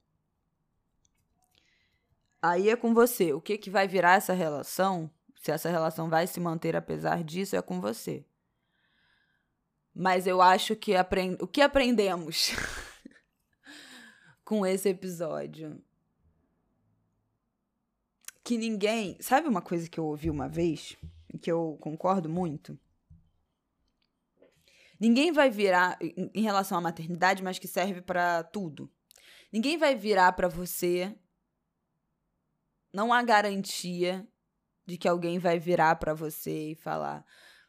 Aí 2.41 2.69
é 2.69 2.75
com 2.75 2.93
você. 2.93 3.33
O 3.33 3.41
que, 3.41 3.57
que 3.57 3.69
vai 3.69 3.87
virar 3.87 4.15
essa 4.15 4.33
relação 4.33 5.09
se 5.45 5.51
essa 5.51 5.69
relação 5.69 6.09
vai 6.09 6.25
se 6.25 6.39
manter 6.39 6.75
apesar 6.75 7.23
disso, 7.23 7.55
é 7.55 7.61
com 7.61 7.79
você. 7.79 8.25
Mas 9.93 10.25
eu 10.25 10.41
acho 10.41 10.75
que 10.75 10.95
aprend... 10.95 11.37
o 11.39 11.45
que 11.45 11.61
aprendemos 11.61 12.49
com 14.43 14.65
esse 14.65 14.89
episódio? 14.89 15.79
Que 18.43 18.57
ninguém. 18.57 19.21
Sabe 19.21 19.47
uma 19.47 19.61
coisa 19.61 19.87
que 19.87 19.99
eu 19.99 20.05
ouvi 20.05 20.31
uma 20.31 20.49
vez? 20.49 20.97
Que 21.39 21.51
eu 21.51 21.77
concordo 21.79 22.27
muito? 22.27 22.75
Ninguém 24.99 25.31
vai 25.31 25.51
virar. 25.51 25.99
Em 26.01 26.41
relação 26.41 26.75
à 26.75 26.81
maternidade, 26.81 27.43
mas 27.43 27.59
que 27.59 27.67
serve 27.67 28.01
para 28.01 28.43
tudo. 28.45 28.91
Ninguém 29.53 29.77
vai 29.77 29.93
virar 29.93 30.31
para 30.31 30.47
você. 30.47 31.15
Não 32.91 33.13
há 33.13 33.21
garantia 33.21 34.27
de 34.85 34.97
que 34.97 35.07
alguém 35.07 35.39
vai 35.39 35.59
virar 35.59 35.95
para 35.95 36.13
você 36.13 36.71
e 36.71 36.75
falar: 36.75 37.25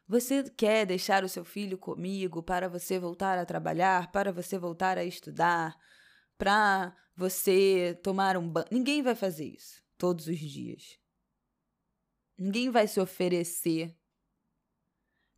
Você 0.07 0.43
quer 0.51 0.85
deixar 0.85 1.23
o 1.23 1.29
seu 1.29 1.43
filho 1.43 1.77
comigo 1.77 2.43
para 2.43 2.69
você 2.69 2.99
voltar 2.99 3.37
a 3.37 3.45
trabalhar, 3.45 4.11
para 4.11 4.31
você 4.31 4.57
voltar 4.57 4.97
a 4.97 5.03
estudar, 5.03 5.75
para 6.37 6.95
você 7.15 7.99
tomar 8.03 8.37
um 8.37 8.47
banho? 8.47 8.67
Ninguém 8.71 9.01
vai 9.01 9.15
fazer 9.15 9.45
isso 9.45 9.81
todos 9.97 10.27
os 10.27 10.39
dias. 10.39 10.99
Ninguém 12.37 12.69
vai 12.69 12.87
se 12.87 12.99
oferecer 12.99 13.97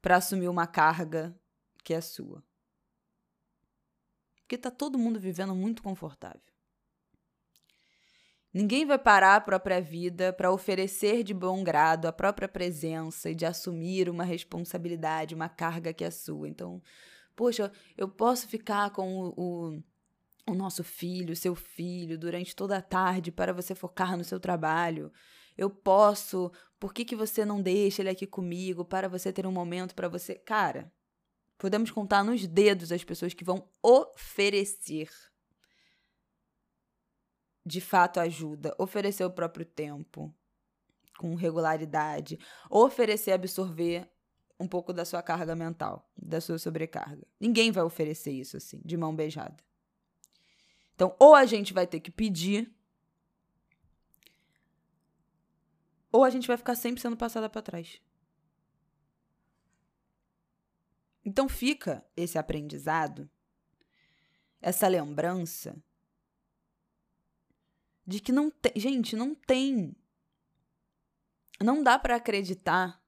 para 0.02 0.18
assumir 0.18 0.50
uma 0.50 0.68
carga 0.68 1.40
que 1.84 1.94
é 1.94 2.02
sua. 2.02 2.44
Porque 4.42 4.58
tá 4.58 4.70
todo 4.70 4.98
mundo 4.98 5.20
vivendo 5.20 5.56
muito 5.56 5.82
confortável. 5.82 6.42
Ninguém 8.52 8.84
vai 8.84 8.98
parar 8.98 9.36
a 9.36 9.42
própria 9.42 9.80
vida 9.80 10.34
para 10.34 10.52
oferecer 10.52 11.24
de 11.24 11.36
bom 11.36 11.64
grado 11.64 12.08
a 12.08 12.12
própria 12.12 12.48
presença 12.48 13.30
e 13.30 13.36
de 13.36 13.46
assumir 13.46 14.10
uma 14.10 14.24
responsabilidade, 14.24 15.36
uma 15.36 15.48
carga 15.48 15.94
que 15.94 16.04
é 16.04 16.10
sua. 16.10 16.50
Então, 16.50 16.82
poxa, 17.36 17.72
eu 17.96 18.10
posso 18.10 18.48
ficar 18.48 18.90
com 18.90 19.20
o, 19.20 19.34
o, 19.38 19.84
o 20.52 20.56
nosso 20.56 20.84
filho, 20.84 21.36
seu 21.36 21.54
filho, 21.54 22.18
durante 22.18 22.56
toda 22.56 22.78
a 22.78 22.82
tarde 22.82 23.32
para 23.32 23.54
você 23.54 23.76
focar 23.76 24.18
no 24.18 24.24
seu 24.24 24.40
trabalho. 24.40 25.12
Eu 25.56 25.70
posso, 25.70 26.52
por 26.80 26.92
que, 26.92 27.06
que 27.06 27.16
você 27.16 27.46
não 27.46 27.62
deixa 27.62 28.02
ele 28.02 28.10
aqui 28.10 28.26
comigo 28.26 28.84
para 28.84 29.08
você 29.08 29.32
ter 29.32 29.46
um 29.46 29.52
momento 29.52 29.94
para 29.94 30.10
você? 30.10 30.34
Cara, 30.34 30.92
podemos 31.56 31.92
contar 31.92 32.24
nos 32.24 32.48
dedos 32.48 32.92
as 32.92 33.04
pessoas 33.04 33.36
que 33.36 33.44
vão 33.44 33.70
oferecer 33.84 35.10
de 37.70 37.80
fato 37.80 38.20
ajuda, 38.20 38.76
oferecer 38.80 39.24
o 39.24 39.30
próprio 39.30 39.64
tempo 39.64 40.34
com 41.20 41.36
regularidade, 41.36 42.40
oferecer 42.68 43.32
absorver 43.32 44.10
um 44.60 44.68
pouco 44.68 44.92
da 44.92 45.06
sua 45.06 45.22
carga 45.22 45.56
mental, 45.56 46.12
da 46.18 46.42
sua 46.42 46.58
sobrecarga. 46.58 47.26
Ninguém 47.40 47.72
vai 47.72 47.84
oferecer 47.84 48.32
isso 48.32 48.58
assim, 48.58 48.82
de 48.84 48.98
mão 48.98 49.16
beijada. 49.16 49.64
Então, 50.96 51.16
ou 51.20 51.36
a 51.36 51.46
gente 51.46 51.72
vai 51.72 51.86
ter 51.86 52.00
que 52.00 52.10
pedir, 52.10 52.74
ou 56.12 56.24
a 56.24 56.30
gente 56.32 56.48
vai 56.48 56.58
ficar 56.58 56.76
sempre 56.76 57.00
sendo 57.00 57.16
passada 57.16 57.48
para 57.48 57.62
trás. 57.62 58.02
Então 61.24 61.48
fica 61.48 62.04
esse 62.18 62.40
aprendizado, 62.40 63.30
essa 64.60 64.88
lembrança 64.88 65.78
de 68.10 68.20
que 68.20 68.32
não 68.32 68.50
tem. 68.50 68.74
Gente, 68.76 69.16
não 69.16 69.36
tem. 69.36 69.96
Não 71.62 71.84
dá 71.84 72.00
para 72.00 72.16
acreditar 72.16 73.00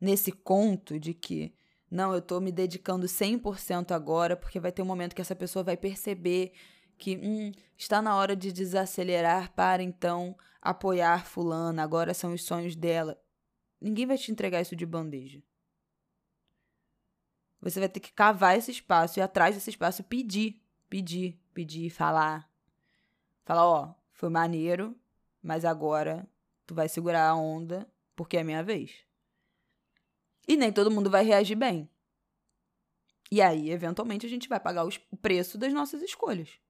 nesse 0.00 0.30
conto 0.30 0.98
de 0.98 1.12
que 1.12 1.52
Não, 1.90 2.14
eu 2.14 2.20
tô 2.22 2.38
me 2.38 2.52
dedicando 2.52 3.08
100% 3.08 3.92
agora, 3.92 4.36
porque 4.36 4.60
vai 4.60 4.70
ter 4.70 4.82
um 4.82 4.86
momento 4.86 5.14
que 5.14 5.22
essa 5.22 5.34
pessoa 5.34 5.64
vai 5.64 5.76
perceber 5.76 6.52
que 6.98 7.16
hum, 7.16 7.50
está 7.76 8.02
na 8.02 8.14
hora 8.14 8.36
de 8.36 8.52
desacelerar 8.52 9.52
para 9.54 9.82
então 9.82 10.36
apoiar 10.60 11.24
fulana, 11.26 11.82
agora 11.82 12.12
são 12.14 12.34
os 12.34 12.44
sonhos 12.44 12.76
dela. 12.76 13.18
Ninguém 13.80 14.06
vai 14.06 14.18
te 14.18 14.30
entregar 14.30 14.60
isso 14.60 14.76
de 14.76 14.84
bandeja. 14.86 15.42
Você 17.60 17.80
vai 17.80 17.88
ter 17.88 18.00
que 18.00 18.12
cavar 18.12 18.56
esse 18.56 18.70
espaço 18.70 19.18
e 19.18 19.22
atrás 19.22 19.54
desse 19.54 19.70
espaço 19.70 20.04
pedir, 20.04 20.62
pedir, 20.88 21.40
pedir, 21.54 21.90
falar. 21.90 22.47
Falar, 23.48 23.64
ó, 23.64 23.94
foi 24.12 24.28
maneiro, 24.28 24.94
mas 25.42 25.64
agora 25.64 26.28
tu 26.66 26.74
vai 26.74 26.86
segurar 26.86 27.30
a 27.30 27.34
onda 27.34 27.90
porque 28.14 28.36
é 28.36 28.44
minha 28.44 28.62
vez. 28.62 29.06
E 30.46 30.54
nem 30.54 30.70
todo 30.70 30.90
mundo 30.90 31.08
vai 31.08 31.24
reagir 31.24 31.56
bem. 31.56 31.88
E 33.32 33.40
aí, 33.40 33.70
eventualmente, 33.70 34.26
a 34.26 34.28
gente 34.28 34.50
vai 34.50 34.60
pagar 34.60 34.84
o 34.84 35.16
preço 35.16 35.56
das 35.56 35.72
nossas 35.72 36.02
escolhas. 36.02 36.60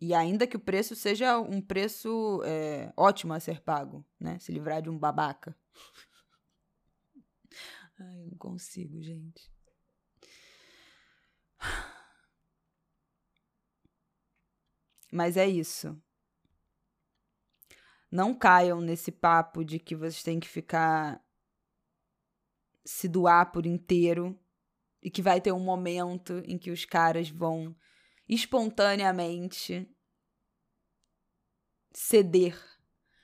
E 0.00 0.14
ainda 0.14 0.46
que 0.46 0.56
o 0.56 0.60
preço 0.60 0.96
seja 0.96 1.38
um 1.38 1.60
preço 1.60 2.40
é, 2.46 2.90
ótimo 2.96 3.34
a 3.34 3.40
ser 3.40 3.60
pago, 3.60 4.02
né? 4.18 4.38
Se 4.38 4.50
livrar 4.50 4.80
de 4.80 4.88
um 4.88 4.98
babaca. 4.98 5.54
Ai, 8.00 8.24
não 8.24 8.38
consigo, 8.38 9.02
gente. 9.02 9.54
Mas 15.12 15.36
é 15.36 15.46
isso. 15.46 15.96
Não 18.10 18.34
caiam 18.34 18.80
nesse 18.80 19.10
papo 19.10 19.64
de 19.64 19.78
que 19.78 19.94
vocês 19.94 20.22
têm 20.22 20.40
que 20.40 20.48
ficar 20.48 21.22
se 22.84 23.08
doar 23.08 23.50
por 23.50 23.66
inteiro 23.66 24.38
e 25.02 25.10
que 25.10 25.22
vai 25.22 25.40
ter 25.40 25.52
um 25.52 25.60
momento 25.60 26.42
em 26.46 26.56
que 26.56 26.70
os 26.70 26.84
caras 26.84 27.28
vão 27.28 27.74
espontaneamente 28.28 29.88
ceder 31.92 32.60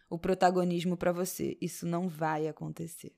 o 0.08 0.18
protagonismo 0.18 0.96
para 0.96 1.12
você. 1.12 1.56
Isso 1.60 1.86
não 1.86 2.08
vai 2.08 2.48
acontecer. 2.48 3.14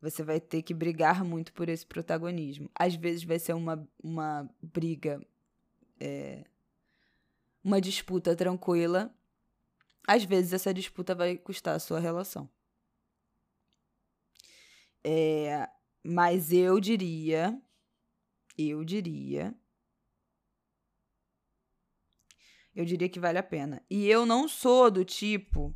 Você 0.00 0.22
vai 0.22 0.40
ter 0.40 0.62
que 0.62 0.74
brigar 0.74 1.24
muito 1.24 1.52
por 1.52 1.68
esse 1.68 1.86
protagonismo. 1.86 2.68
Às 2.74 2.94
vezes 2.94 3.24
vai 3.24 3.38
ser 3.38 3.52
uma, 3.52 3.88
uma 4.02 4.48
briga, 4.60 5.24
é, 6.00 6.44
uma 7.62 7.80
disputa 7.80 8.34
tranquila. 8.36 9.14
Às 10.06 10.24
vezes 10.24 10.52
essa 10.52 10.74
disputa 10.74 11.14
vai 11.14 11.36
custar 11.36 11.76
a 11.76 11.80
sua 11.80 12.00
relação. 12.00 12.48
É, 15.04 15.68
mas 16.04 16.52
eu 16.52 16.78
diria, 16.78 17.60
eu 18.56 18.84
diria 18.84 19.54
eu 22.74 22.84
diria 22.84 23.08
que 23.08 23.20
vale 23.20 23.38
a 23.38 23.42
pena. 23.42 23.82
E 23.90 24.08
eu 24.08 24.24
não 24.24 24.48
sou 24.48 24.90
do 24.90 25.04
tipo. 25.04 25.74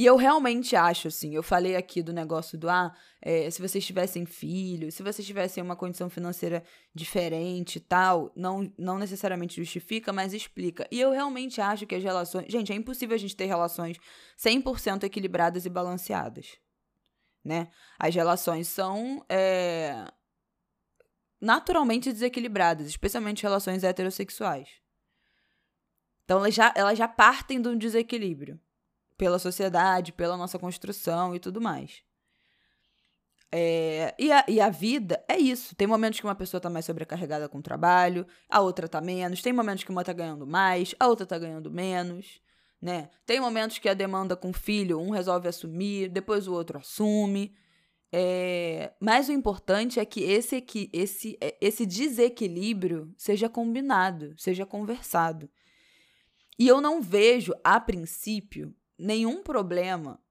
E 0.00 0.06
eu 0.06 0.16
realmente 0.16 0.74
acho, 0.74 1.08
assim, 1.08 1.34
eu 1.34 1.42
falei 1.42 1.76
aqui 1.76 2.02
do 2.02 2.10
negócio 2.10 2.56
do, 2.56 2.70
ah, 2.70 2.90
é, 3.20 3.50
se 3.50 3.60
vocês 3.60 3.84
tivessem 3.84 4.24
filhos, 4.24 4.94
se 4.94 5.02
vocês 5.02 5.26
tivessem 5.26 5.62
uma 5.62 5.76
condição 5.76 6.08
financeira 6.08 6.64
diferente 6.94 7.76
e 7.76 7.80
tal, 7.80 8.32
não, 8.34 8.72
não 8.78 8.96
necessariamente 8.96 9.56
justifica, 9.56 10.10
mas 10.10 10.32
explica. 10.32 10.88
E 10.90 10.98
eu 10.98 11.10
realmente 11.10 11.60
acho 11.60 11.86
que 11.86 11.94
as 11.94 12.02
relações. 12.02 12.50
Gente, 12.50 12.72
é 12.72 12.74
impossível 12.74 13.14
a 13.14 13.18
gente 13.18 13.36
ter 13.36 13.44
relações 13.44 13.98
100% 14.38 15.04
equilibradas 15.04 15.66
e 15.66 15.68
balanceadas. 15.68 16.56
Né? 17.44 17.68
As 17.98 18.14
relações 18.14 18.68
são. 18.68 19.22
É 19.28 20.06
naturalmente 21.38 22.10
desequilibradas, 22.10 22.86
especialmente 22.86 23.42
relações 23.42 23.84
heterossexuais. 23.84 24.66
Então 26.24 26.38
elas 26.38 26.54
já, 26.54 26.72
elas 26.74 26.96
já 26.96 27.06
partem 27.06 27.60
de 27.60 27.68
um 27.68 27.76
desequilíbrio 27.76 28.58
pela 29.20 29.38
sociedade, 29.38 30.14
pela 30.14 30.34
nossa 30.34 30.58
construção 30.58 31.36
e 31.36 31.38
tudo 31.38 31.60
mais. 31.60 32.02
É, 33.52 34.14
e, 34.18 34.32
a, 34.32 34.46
e 34.48 34.58
a 34.58 34.70
vida 34.70 35.22
é 35.28 35.36
isso. 35.36 35.76
Tem 35.76 35.86
momentos 35.86 36.18
que 36.18 36.26
uma 36.26 36.34
pessoa 36.34 36.58
está 36.58 36.70
mais 36.70 36.86
sobrecarregada 36.86 37.46
com 37.46 37.58
o 37.58 37.62
trabalho, 37.62 38.26
a 38.48 38.62
outra 38.62 38.86
está 38.86 38.98
menos. 38.98 39.42
Tem 39.42 39.52
momentos 39.52 39.84
que 39.84 39.90
uma 39.90 40.00
está 40.00 40.14
ganhando 40.14 40.46
mais, 40.46 40.94
a 40.98 41.06
outra 41.06 41.24
está 41.24 41.38
ganhando 41.38 41.70
menos. 41.70 42.40
Né? 42.80 43.10
Tem 43.26 43.38
momentos 43.38 43.76
que 43.76 43.90
a 43.90 43.94
demanda 43.94 44.34
com 44.34 44.48
o 44.48 44.54
filho, 44.54 44.98
um 44.98 45.10
resolve 45.10 45.48
assumir, 45.48 46.08
depois 46.08 46.48
o 46.48 46.54
outro 46.54 46.78
assume. 46.78 47.54
É, 48.10 48.94
mas 48.98 49.28
o 49.28 49.32
importante 49.32 50.00
é 50.00 50.04
que 50.06 50.22
esse, 50.22 50.64
esse, 50.94 51.36
é, 51.42 51.58
esse 51.60 51.84
desequilíbrio 51.84 53.12
seja 53.18 53.50
combinado, 53.50 54.34
seja 54.38 54.64
conversado. 54.64 55.50
E 56.58 56.66
eu 56.66 56.80
não 56.80 57.02
vejo, 57.02 57.52
a 57.62 57.78
princípio, 57.78 58.74
nenhum 59.00 59.42
problema 59.42 60.22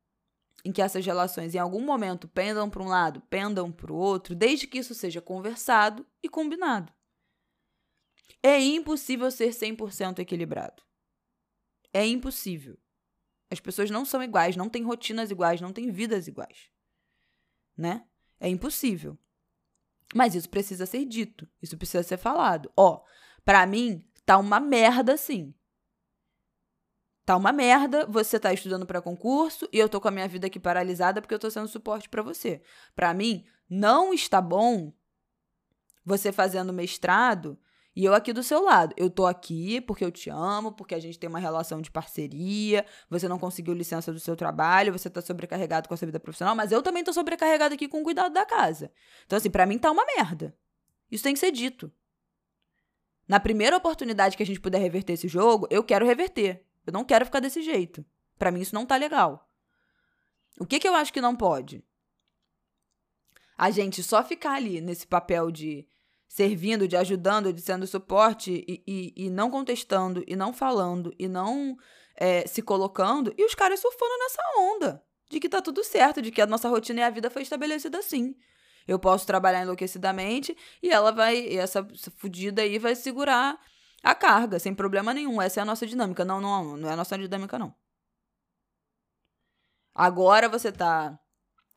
em 0.64 0.72
que 0.72 0.82
essas 0.82 1.06
relações 1.06 1.56
em 1.56 1.58
algum 1.58 1.82
momento 1.82 2.28
pendam 2.28 2.70
para 2.70 2.84
um 2.84 2.88
lado, 2.88 3.22
pendam 3.30 3.72
para 3.72 3.92
o 3.92 3.96
outro, 3.96 4.36
desde 4.36 4.68
que 4.68 4.78
isso 4.78 4.94
seja 4.94 5.22
conversado 5.22 6.06
e 6.22 6.28
combinado. 6.28 6.92
É 8.44 8.60
impossível 8.60 9.30
ser 9.32 9.50
100% 9.50 10.20
equilibrado. 10.20 10.84
É 11.94 12.06
impossível. 12.06 12.78
As 13.50 13.60
pessoas 13.60 13.90
não 13.90 14.06
são 14.06 14.22
iguais, 14.22 14.56
não 14.56 14.70
têm 14.70 14.84
rotinas 14.84 15.32
iguais, 15.32 15.60
não 15.60 15.74
têm 15.74 15.92
vidas 15.92 16.28
iguais 16.28 16.70
né? 17.80 18.06
É 18.40 18.50
impossível. 18.50 19.18
Mas 20.14 20.36
isso 20.36 20.50
precisa 20.50 20.86
ser 20.86 21.06
dito, 21.06 21.48
isso 21.62 21.78
precisa 21.78 22.04
ser 22.04 22.18
falado. 22.18 22.70
Ó, 22.76 23.02
para 23.46 23.66
mim 23.66 24.06
tá 24.26 24.38
uma 24.38 24.60
merda 24.60 25.14
assim. 25.14 25.54
Tá 27.30 27.38
uma 27.38 27.52
merda, 27.52 28.08
você 28.08 28.40
tá 28.40 28.52
estudando 28.52 28.88
para 28.88 29.04
concurso 29.04 29.70
e 29.72 29.78
eu 29.78 29.88
tô 29.88 30.02
com 30.02 30.08
a 30.08 30.12
minha 30.12 30.28
vida 30.28 30.48
aqui 30.48 30.60
paralisada 30.60 31.22
porque 31.22 31.36
eu 31.36 31.38
tô 31.38 31.52
sendo 31.52 31.68
suporte 31.68 32.10
para 32.10 32.24
você. 32.24 32.60
Para 32.96 33.14
mim 33.14 33.46
não 33.70 34.12
está 34.12 34.42
bom 34.42 34.92
você 36.04 36.32
fazendo 36.32 36.74
mestrado 36.74 37.56
e 37.96 38.04
eu 38.04 38.16
aqui 38.16 38.34
do 38.34 38.42
seu 38.42 38.64
lado. 38.64 38.96
Eu 38.98 39.12
tô 39.12 39.28
aqui 39.28 39.80
porque 39.80 40.04
eu 40.04 40.12
te 40.12 40.32
amo, 40.32 40.72
porque 40.72 40.96
a 40.96 41.00
gente 41.00 41.20
tem 41.20 41.30
uma 41.30 41.38
relação 41.38 41.84
de 41.84 41.92
parceria. 41.92 42.84
Você 43.12 43.28
não 43.28 43.38
conseguiu 43.38 43.76
licença 43.76 44.12
do 44.12 44.20
seu 44.20 44.36
trabalho, 44.36 44.92
você 44.92 45.08
tá 45.08 45.22
sobrecarregado 45.22 45.88
com 45.88 45.94
a 45.94 45.98
sua 45.98 46.08
vida 46.08 46.20
profissional, 46.20 46.56
mas 46.56 46.72
eu 46.72 46.82
também 46.82 47.04
tô 47.04 47.14
sobrecarregado 47.14 47.76
aqui 47.76 47.88
com 47.88 48.02
o 48.02 48.04
cuidado 48.04 48.34
da 48.34 48.44
casa. 48.44 48.92
Então, 49.28 49.38
assim, 49.38 49.52
para 49.52 49.68
mim 49.68 49.78
tá 49.78 49.92
uma 49.92 50.04
merda. 50.18 50.58
Isso 51.12 51.26
tem 51.26 51.36
que 51.36 51.40
ser 51.40 51.52
dito. 51.52 51.92
Na 53.28 53.40
primeira 53.40 53.78
oportunidade 53.78 54.36
que 54.36 54.42
a 54.42 54.48
gente 54.48 54.60
puder 54.60 54.80
reverter 54.80 55.14
esse 55.14 55.28
jogo, 55.28 55.68
eu 55.70 55.84
quero 55.84 56.08
reverter. 56.08 56.68
Eu 56.86 56.94
não 56.94 57.04
quero 57.04 57.26
ficar 57.26 57.40
desse 57.40 57.62
jeito. 57.62 58.06
Para 58.38 58.52
mim 58.52 58.62
isso 58.62 58.76
não 58.76 58.86
tá 58.86 58.96
legal. 58.96 59.50
O 60.60 60.66
que 60.66 60.80
que 60.80 60.88
eu 60.88 60.96
acho 60.96 61.14
que 61.14 61.22
não 61.22 61.36
pode? 61.36 61.84
A 63.58 63.70
gente 63.70 64.02
só 64.02 64.24
ficar 64.24 64.54
ali 64.54 64.82
nesse 64.82 65.06
papel 65.06 65.52
de 65.52 65.88
servindo, 66.28 66.88
de 66.88 66.96
ajudando, 66.96 67.52
de 67.52 67.62
sendo 67.62 67.88
suporte 67.88 68.64
e, 68.68 68.84
e, 68.88 69.26
e 69.26 69.30
não 69.30 69.50
contestando, 69.50 70.24
e 70.28 70.36
não 70.36 70.54
falando, 70.54 71.14
e 71.18 71.28
não 71.28 71.76
é, 72.16 72.46
se 72.48 72.62
colocando, 72.62 73.34
e 73.38 73.44
os 73.44 73.56
caras 73.56 73.80
surfando 73.80 74.18
nessa 74.20 74.42
onda 74.58 75.04
de 75.30 75.40
que 75.40 75.50
tá 75.50 75.62
tudo 75.62 75.84
certo, 75.84 76.22
de 76.22 76.32
que 76.32 76.42
a 76.42 76.48
nossa 76.48 76.70
rotina 76.70 77.02
e 77.02 77.04
a 77.04 77.10
vida 77.10 77.30
foi 77.30 77.42
estabelecida 77.42 77.98
assim. 77.98 78.36
Eu 78.88 78.98
posso 78.98 79.26
trabalhar 79.26 79.62
enlouquecidamente 79.62 80.56
e 80.82 80.90
ela 80.90 81.12
vai, 81.12 81.38
e 81.40 81.58
essa, 81.58 81.88
essa 81.94 82.12
fudida 82.12 82.62
aí 82.62 82.80
vai 82.80 82.96
segurar 82.96 83.60
a 84.04 84.16
carga, 84.16 84.60
sem 84.60 84.74
problema 84.74 85.14
nenhum. 85.14 85.42
Essa 85.42 85.60
é 85.60 85.64
a 85.64 85.66
nossa 85.66 85.86
dinâmica. 85.86 86.24
Não, 86.26 86.40
não, 86.42 86.78
não 86.78 86.90
é 86.90 86.94
a 86.94 86.96
nossa 86.96 87.18
dinâmica, 87.18 87.60
não. 87.60 87.74
Agora 89.94 90.48
você 90.48 90.72
tá. 90.72 91.20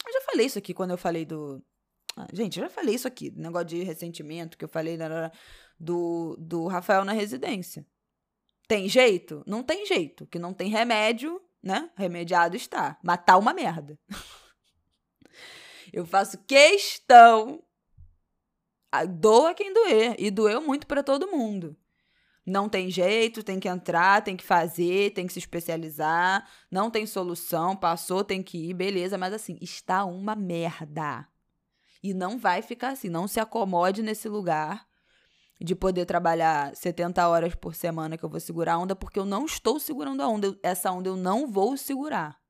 Eu 0.07 0.13
já 0.13 0.21
falei 0.23 0.47
isso 0.47 0.59
aqui 0.59 0.75
quando 0.75 0.91
eu 0.91 0.99
falei 0.99 1.25
do, 1.25 1.65
ah, 2.17 2.27
gente, 2.33 2.59
eu 2.59 2.65
já 2.65 2.71
falei 2.71 2.95
isso 2.95 3.09
aqui, 3.09 3.31
negócio 3.31 3.69
de 3.69 3.83
ressentimento 3.83 4.59
que 4.59 4.65
eu 4.65 4.69
falei 4.69 4.99
do, 5.79 6.37
do 6.39 6.67
Rafael 6.67 7.05
na 7.05 7.13
residência. 7.13 7.87
Tem 8.69 8.89
jeito? 8.89 9.43
Não 9.47 9.63
tem 9.63 9.87
jeito. 9.87 10.27
Que 10.27 10.39
não 10.39 10.53
tem 10.53 10.69
remédio, 10.69 11.41
né? 11.63 11.91
Remediado 11.97 12.57
está. 12.57 12.99
Matar 13.03 13.35
tá 13.35 13.39
uma 13.39 13.53
merda. 13.53 13.99
eu 15.93 16.07
faço 16.07 16.43
questão. 16.45 17.63
Doa 19.19 19.55
quem 19.55 19.73
doer. 19.73 20.15
E 20.19 20.31
doeu 20.31 20.61
muito 20.61 20.87
para 20.87 21.03
todo 21.03 21.31
mundo. 21.31 21.77
Não 22.45 22.69
tem 22.69 22.91
jeito, 22.91 23.43
tem 23.43 23.61
que 23.61 23.69
entrar, 23.69 24.23
tem 24.23 24.37
que 24.37 24.45
fazer, 24.45 25.13
tem 25.13 25.27
que 25.27 25.33
se 25.33 25.39
especializar. 25.39 26.49
Não 26.71 26.91
tem 26.91 27.07
solução, 27.07 27.77
passou, 27.77 28.25
tem 28.25 28.43
que 28.43 28.71
ir, 28.71 28.75
beleza. 28.75 29.17
Mas 29.17 29.33
assim, 29.33 29.57
está 29.61 30.05
uma 30.05 30.35
merda. 30.35 31.27
E 32.03 32.13
não 32.13 32.39
vai 32.39 32.61
ficar 32.61 32.91
assim. 32.91 33.09
Não 33.09 33.29
se 33.29 33.39
acomode 33.39 34.03
nesse 34.03 34.29
lugar 34.29 34.87
de 35.61 35.77
poder 35.77 36.05
trabalhar 36.05 36.75
70 36.75 37.29
horas 37.29 37.55
por 37.55 37.75
semana 37.75 38.19
que 38.19 38.25
eu 38.25 38.29
vou 38.29 38.41
segurar 38.41 38.75
a 38.75 38.79
onda, 38.79 38.97
porque 38.97 39.19
eu 39.19 39.25
não 39.25 39.45
estou 39.45 39.79
segurando 39.79 40.21
a 40.21 40.29
onda. 40.29 40.59
Essa 40.63 40.91
onda 40.91 41.09
eu 41.09 41.17
não 41.17 41.47
vou 41.47 41.77
segurar. 41.77 42.41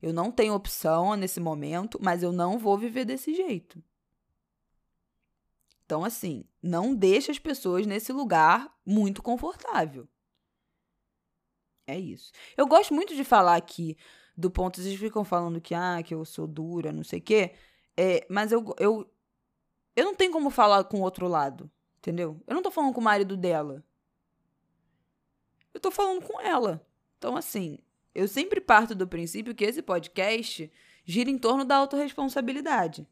Eu 0.00 0.12
não 0.12 0.30
tenho 0.30 0.54
opção 0.54 1.16
nesse 1.16 1.40
momento, 1.40 1.98
mas 2.00 2.22
eu 2.22 2.30
não 2.30 2.56
vou 2.56 2.78
viver 2.78 3.04
desse 3.04 3.34
jeito. 3.34 3.82
Então, 5.84 6.04
assim, 6.04 6.44
não 6.62 6.94
deixe 6.94 7.30
as 7.30 7.38
pessoas 7.38 7.86
nesse 7.86 8.12
lugar 8.12 8.72
muito 8.84 9.22
confortável. 9.22 10.08
É 11.86 11.98
isso. 11.98 12.32
Eu 12.56 12.66
gosto 12.66 12.92
muito 12.92 13.14
de 13.14 13.24
falar 13.24 13.56
aqui 13.56 13.96
do 14.36 14.50
ponto, 14.50 14.80
vocês 14.80 14.94
ficam 14.96 15.24
falando 15.24 15.60
que, 15.60 15.74
ah, 15.74 16.00
que 16.04 16.14
eu 16.14 16.24
sou 16.24 16.46
dura, 16.46 16.92
não 16.92 17.02
sei 17.02 17.18
o 17.18 17.22
quê. 17.22 17.54
É, 17.96 18.24
mas 18.30 18.52
eu, 18.52 18.64
eu, 18.78 19.10
eu 19.96 20.04
não 20.04 20.14
tenho 20.14 20.30
como 20.30 20.48
falar 20.48 20.84
com 20.84 20.98
o 20.98 21.02
outro 21.02 21.26
lado, 21.26 21.68
entendeu? 21.98 22.40
Eu 22.46 22.54
não 22.54 22.62
tô 22.62 22.70
falando 22.70 22.94
com 22.94 23.00
o 23.00 23.04
marido 23.04 23.36
dela. 23.36 23.82
Eu 25.74 25.80
tô 25.80 25.90
falando 25.90 26.22
com 26.22 26.40
ela. 26.40 26.86
Então, 27.18 27.36
assim, 27.36 27.78
eu 28.14 28.28
sempre 28.28 28.60
parto 28.60 28.94
do 28.94 29.08
princípio 29.08 29.54
que 29.54 29.64
esse 29.64 29.82
podcast 29.82 30.70
gira 31.04 31.30
em 31.30 31.38
torno 31.38 31.64
da 31.64 31.76
autorresponsabilidade. 31.76 33.08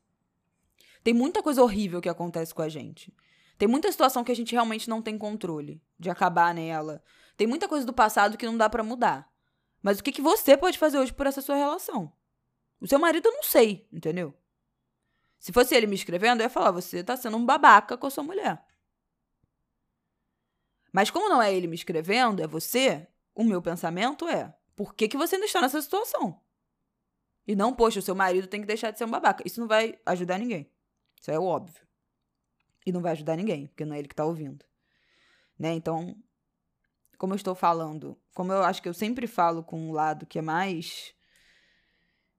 Tem 1.02 1.12
muita 1.12 1.42
coisa 1.42 1.62
horrível 1.62 2.00
que 2.00 2.09
acontece 2.09 2.54
com 2.54 2.62
a 2.62 2.68
gente. 2.68 3.12
Tem 3.59 3.66
muita 3.66 3.90
situação 3.90 4.23
que 4.23 4.33
a 4.33 4.37
gente 4.37 4.53
realmente 4.53 4.88
não 4.88 5.01
tem 5.01 5.16
controle 5.16 5.83
de 5.99 6.11
acabar 6.11 6.55
nela. 6.55 7.03
Tem 7.37 7.47
muita 7.47 7.69
coisa 7.69 7.87
do 7.87 7.92
passado 7.92 8.37
que 8.37 8.47
não 8.47 8.57
dá 8.57 8.69
para 8.69 8.83
mudar. 8.83 9.31
Mas 9.83 9.99
o 9.99 10.03
que, 10.03 10.12
que 10.12 10.23
você 10.23 10.57
pode 10.57 10.79
fazer 10.79 10.99
hoje 10.99 11.12
por 11.12 11.27
essa 11.27 11.40
sua 11.40 11.57
relação? 11.57 12.12
O 12.81 12.87
seu 12.87 12.99
marido 12.99 13.29
eu 13.29 13.33
não 13.33 13.42
sei, 13.42 13.87
entendeu? 13.92 14.35
Se 15.38 15.53
fosse 15.53 15.75
ele 15.75 15.87
me 15.87 15.95
escrevendo, 15.95 16.40
eu 16.40 16.45
ia 16.45 16.51
falar: 16.51 16.71
você 16.71 17.03
tá 17.03 17.16
sendo 17.16 17.37
um 17.37 17.47
babaca 17.47 17.97
com 17.97 18.07
a 18.07 18.11
sua 18.11 18.25
mulher. 18.25 18.62
Mas 20.92 21.11
como 21.11 21.29
não 21.29 21.40
é 21.40 21.55
ele 21.55 21.66
me 21.66 21.75
escrevendo, 21.75 22.42
é 22.42 22.47
você, 22.47 23.07
o 23.35 23.45
meu 23.45 23.62
pensamento 23.62 24.29
é: 24.29 24.55
por 24.75 24.95
que, 24.95 25.09
que 25.09 25.16
você 25.16 25.37
ainda 25.37 25.47
está 25.47 25.61
nessa 25.61 25.81
situação? 25.81 26.40
E 27.47 27.55
não, 27.55 27.73
poxa, 27.73 28.01
o 28.01 28.03
seu 28.03 28.14
marido 28.14 28.49
tem 28.49 28.61
que 28.61 28.66
deixar 28.66 28.90
de 28.90 28.99
ser 28.99 29.05
um 29.05 29.11
babaca. 29.11 29.42
Isso 29.47 29.61
não 29.61 29.69
vai 29.69 29.99
ajudar 30.05 30.38
ninguém. 30.38 30.71
Isso 31.21 31.31
é 31.31 31.38
óbvio. 31.38 31.86
E 32.87 32.92
não 32.92 33.03
vai 33.03 33.12
ajudar 33.12 33.37
ninguém, 33.37 33.66
porque 33.66 33.85
não 33.85 33.94
é 33.94 33.99
ele 33.99 34.09
que 34.09 34.14
está 34.14 34.25
ouvindo. 34.25 34.64
Né? 35.59 35.72
Então, 35.72 36.16
como 37.18 37.33
eu 37.33 37.37
estou 37.37 37.55
falando, 37.55 38.16
como 38.35 38.53
eu 38.53 38.62
acho 38.62 38.81
que 38.81 38.88
eu 38.88 38.94
sempre 38.94 39.27
falo 39.27 39.62
com 39.62 39.88
um 39.88 39.92
lado 39.92 40.25
que 40.25 40.38
é 40.38 40.42
mais. 40.42 41.12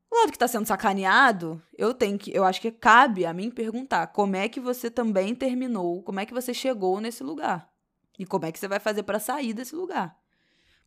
O 0.10 0.16
lado 0.16 0.30
que 0.30 0.38
está 0.38 0.48
sendo 0.48 0.66
sacaneado, 0.66 1.62
eu 1.78 1.94
tenho 1.94 2.18
que. 2.18 2.32
Eu 2.34 2.46
acho 2.46 2.62
que 2.62 2.72
cabe 2.72 3.26
a 3.26 3.34
mim 3.34 3.52
perguntar 3.52 4.08
como 4.08 4.36
é 4.36 4.48
que 4.48 4.60
você 4.60 4.90
também 4.90 5.36
terminou, 5.36 6.02
como 6.02 6.20
é 6.20 6.26
que 6.26 6.34
você 6.34 6.54
chegou 6.54 7.02
nesse 7.02 7.24
lugar. 7.24 7.70
E 8.18 8.26
como 8.26 8.46
é 8.46 8.52
que 8.52 8.58
você 8.58 8.68
vai 8.68 8.80
fazer 8.80 9.04
para 9.04 9.20
sair 9.20 9.54
desse 9.54 9.76
lugar. 9.76 10.18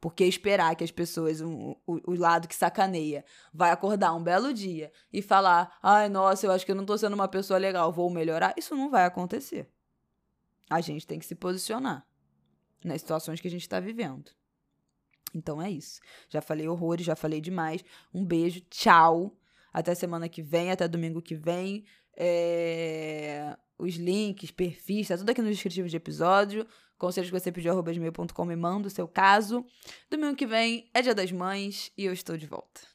Porque 0.00 0.24
esperar 0.24 0.74
que 0.74 0.82
as 0.82 0.90
pessoas, 0.90 1.40
o, 1.42 1.76
o, 1.86 2.12
o, 2.12 2.14
lado 2.14 2.48
que 2.48 2.54
sacaneia, 2.54 3.24
vai 3.52 3.70
acordar 3.70 4.14
um 4.14 4.22
belo 4.22 4.52
dia 4.54 4.90
e 5.12 5.20
falar: 5.20 5.76
ai, 5.82 6.08
nossa, 6.08 6.46
eu 6.46 6.52
acho 6.52 6.64
que 6.64 6.72
eu 6.72 6.76
não 6.76 6.86
tô 6.86 6.96
sendo 6.96 7.12
uma 7.12 7.28
pessoa 7.28 7.58
legal, 7.58 7.92
vou 7.92 8.08
melhorar. 8.08 8.54
Isso 8.56 8.74
não 8.74 8.90
vai 8.90 9.04
acontecer. 9.04 9.68
A 10.70 10.80
gente 10.80 11.06
tem 11.06 11.18
que 11.18 11.26
se 11.26 11.34
posicionar 11.34 12.06
nas 12.82 13.02
situações 13.02 13.40
que 13.40 13.48
a 13.48 13.50
gente 13.50 13.62
está 13.62 13.78
vivendo. 13.78 14.30
Então 15.34 15.60
é 15.60 15.70
isso. 15.70 16.00
Já 16.28 16.40
falei 16.40 16.66
horrores, 16.66 17.04
já 17.04 17.14
falei 17.14 17.40
demais. 17.40 17.84
Um 18.12 18.24
beijo, 18.24 18.60
tchau. 18.70 19.36
Até 19.72 19.94
semana 19.94 20.28
que 20.28 20.42
vem, 20.42 20.70
até 20.70 20.88
domingo 20.88 21.20
que 21.20 21.34
vem. 21.34 21.84
É... 22.22 23.56
Os 23.78 23.94
links, 23.94 24.50
perfis, 24.50 25.08
tá 25.08 25.16
tudo 25.16 25.30
aqui 25.30 25.40
no 25.40 25.48
descritivo 25.48 25.88
de 25.88 25.96
episódio. 25.96 26.66
Conselhos 26.98 27.30
que 27.30 27.40
você 27.40 27.50
pediu, 27.50 27.72
arroba 27.72 27.94
gmail.com, 27.94 28.44
me 28.44 28.56
manda 28.56 28.88
o 28.88 28.90
seu 28.90 29.08
caso. 29.08 29.64
Domingo 30.10 30.36
que 30.36 30.46
vem 30.46 30.90
é 30.92 31.00
dia 31.00 31.14
das 31.14 31.32
mães 31.32 31.90
e 31.96 32.04
eu 32.04 32.12
estou 32.12 32.36
de 32.36 32.46
volta. 32.46 32.89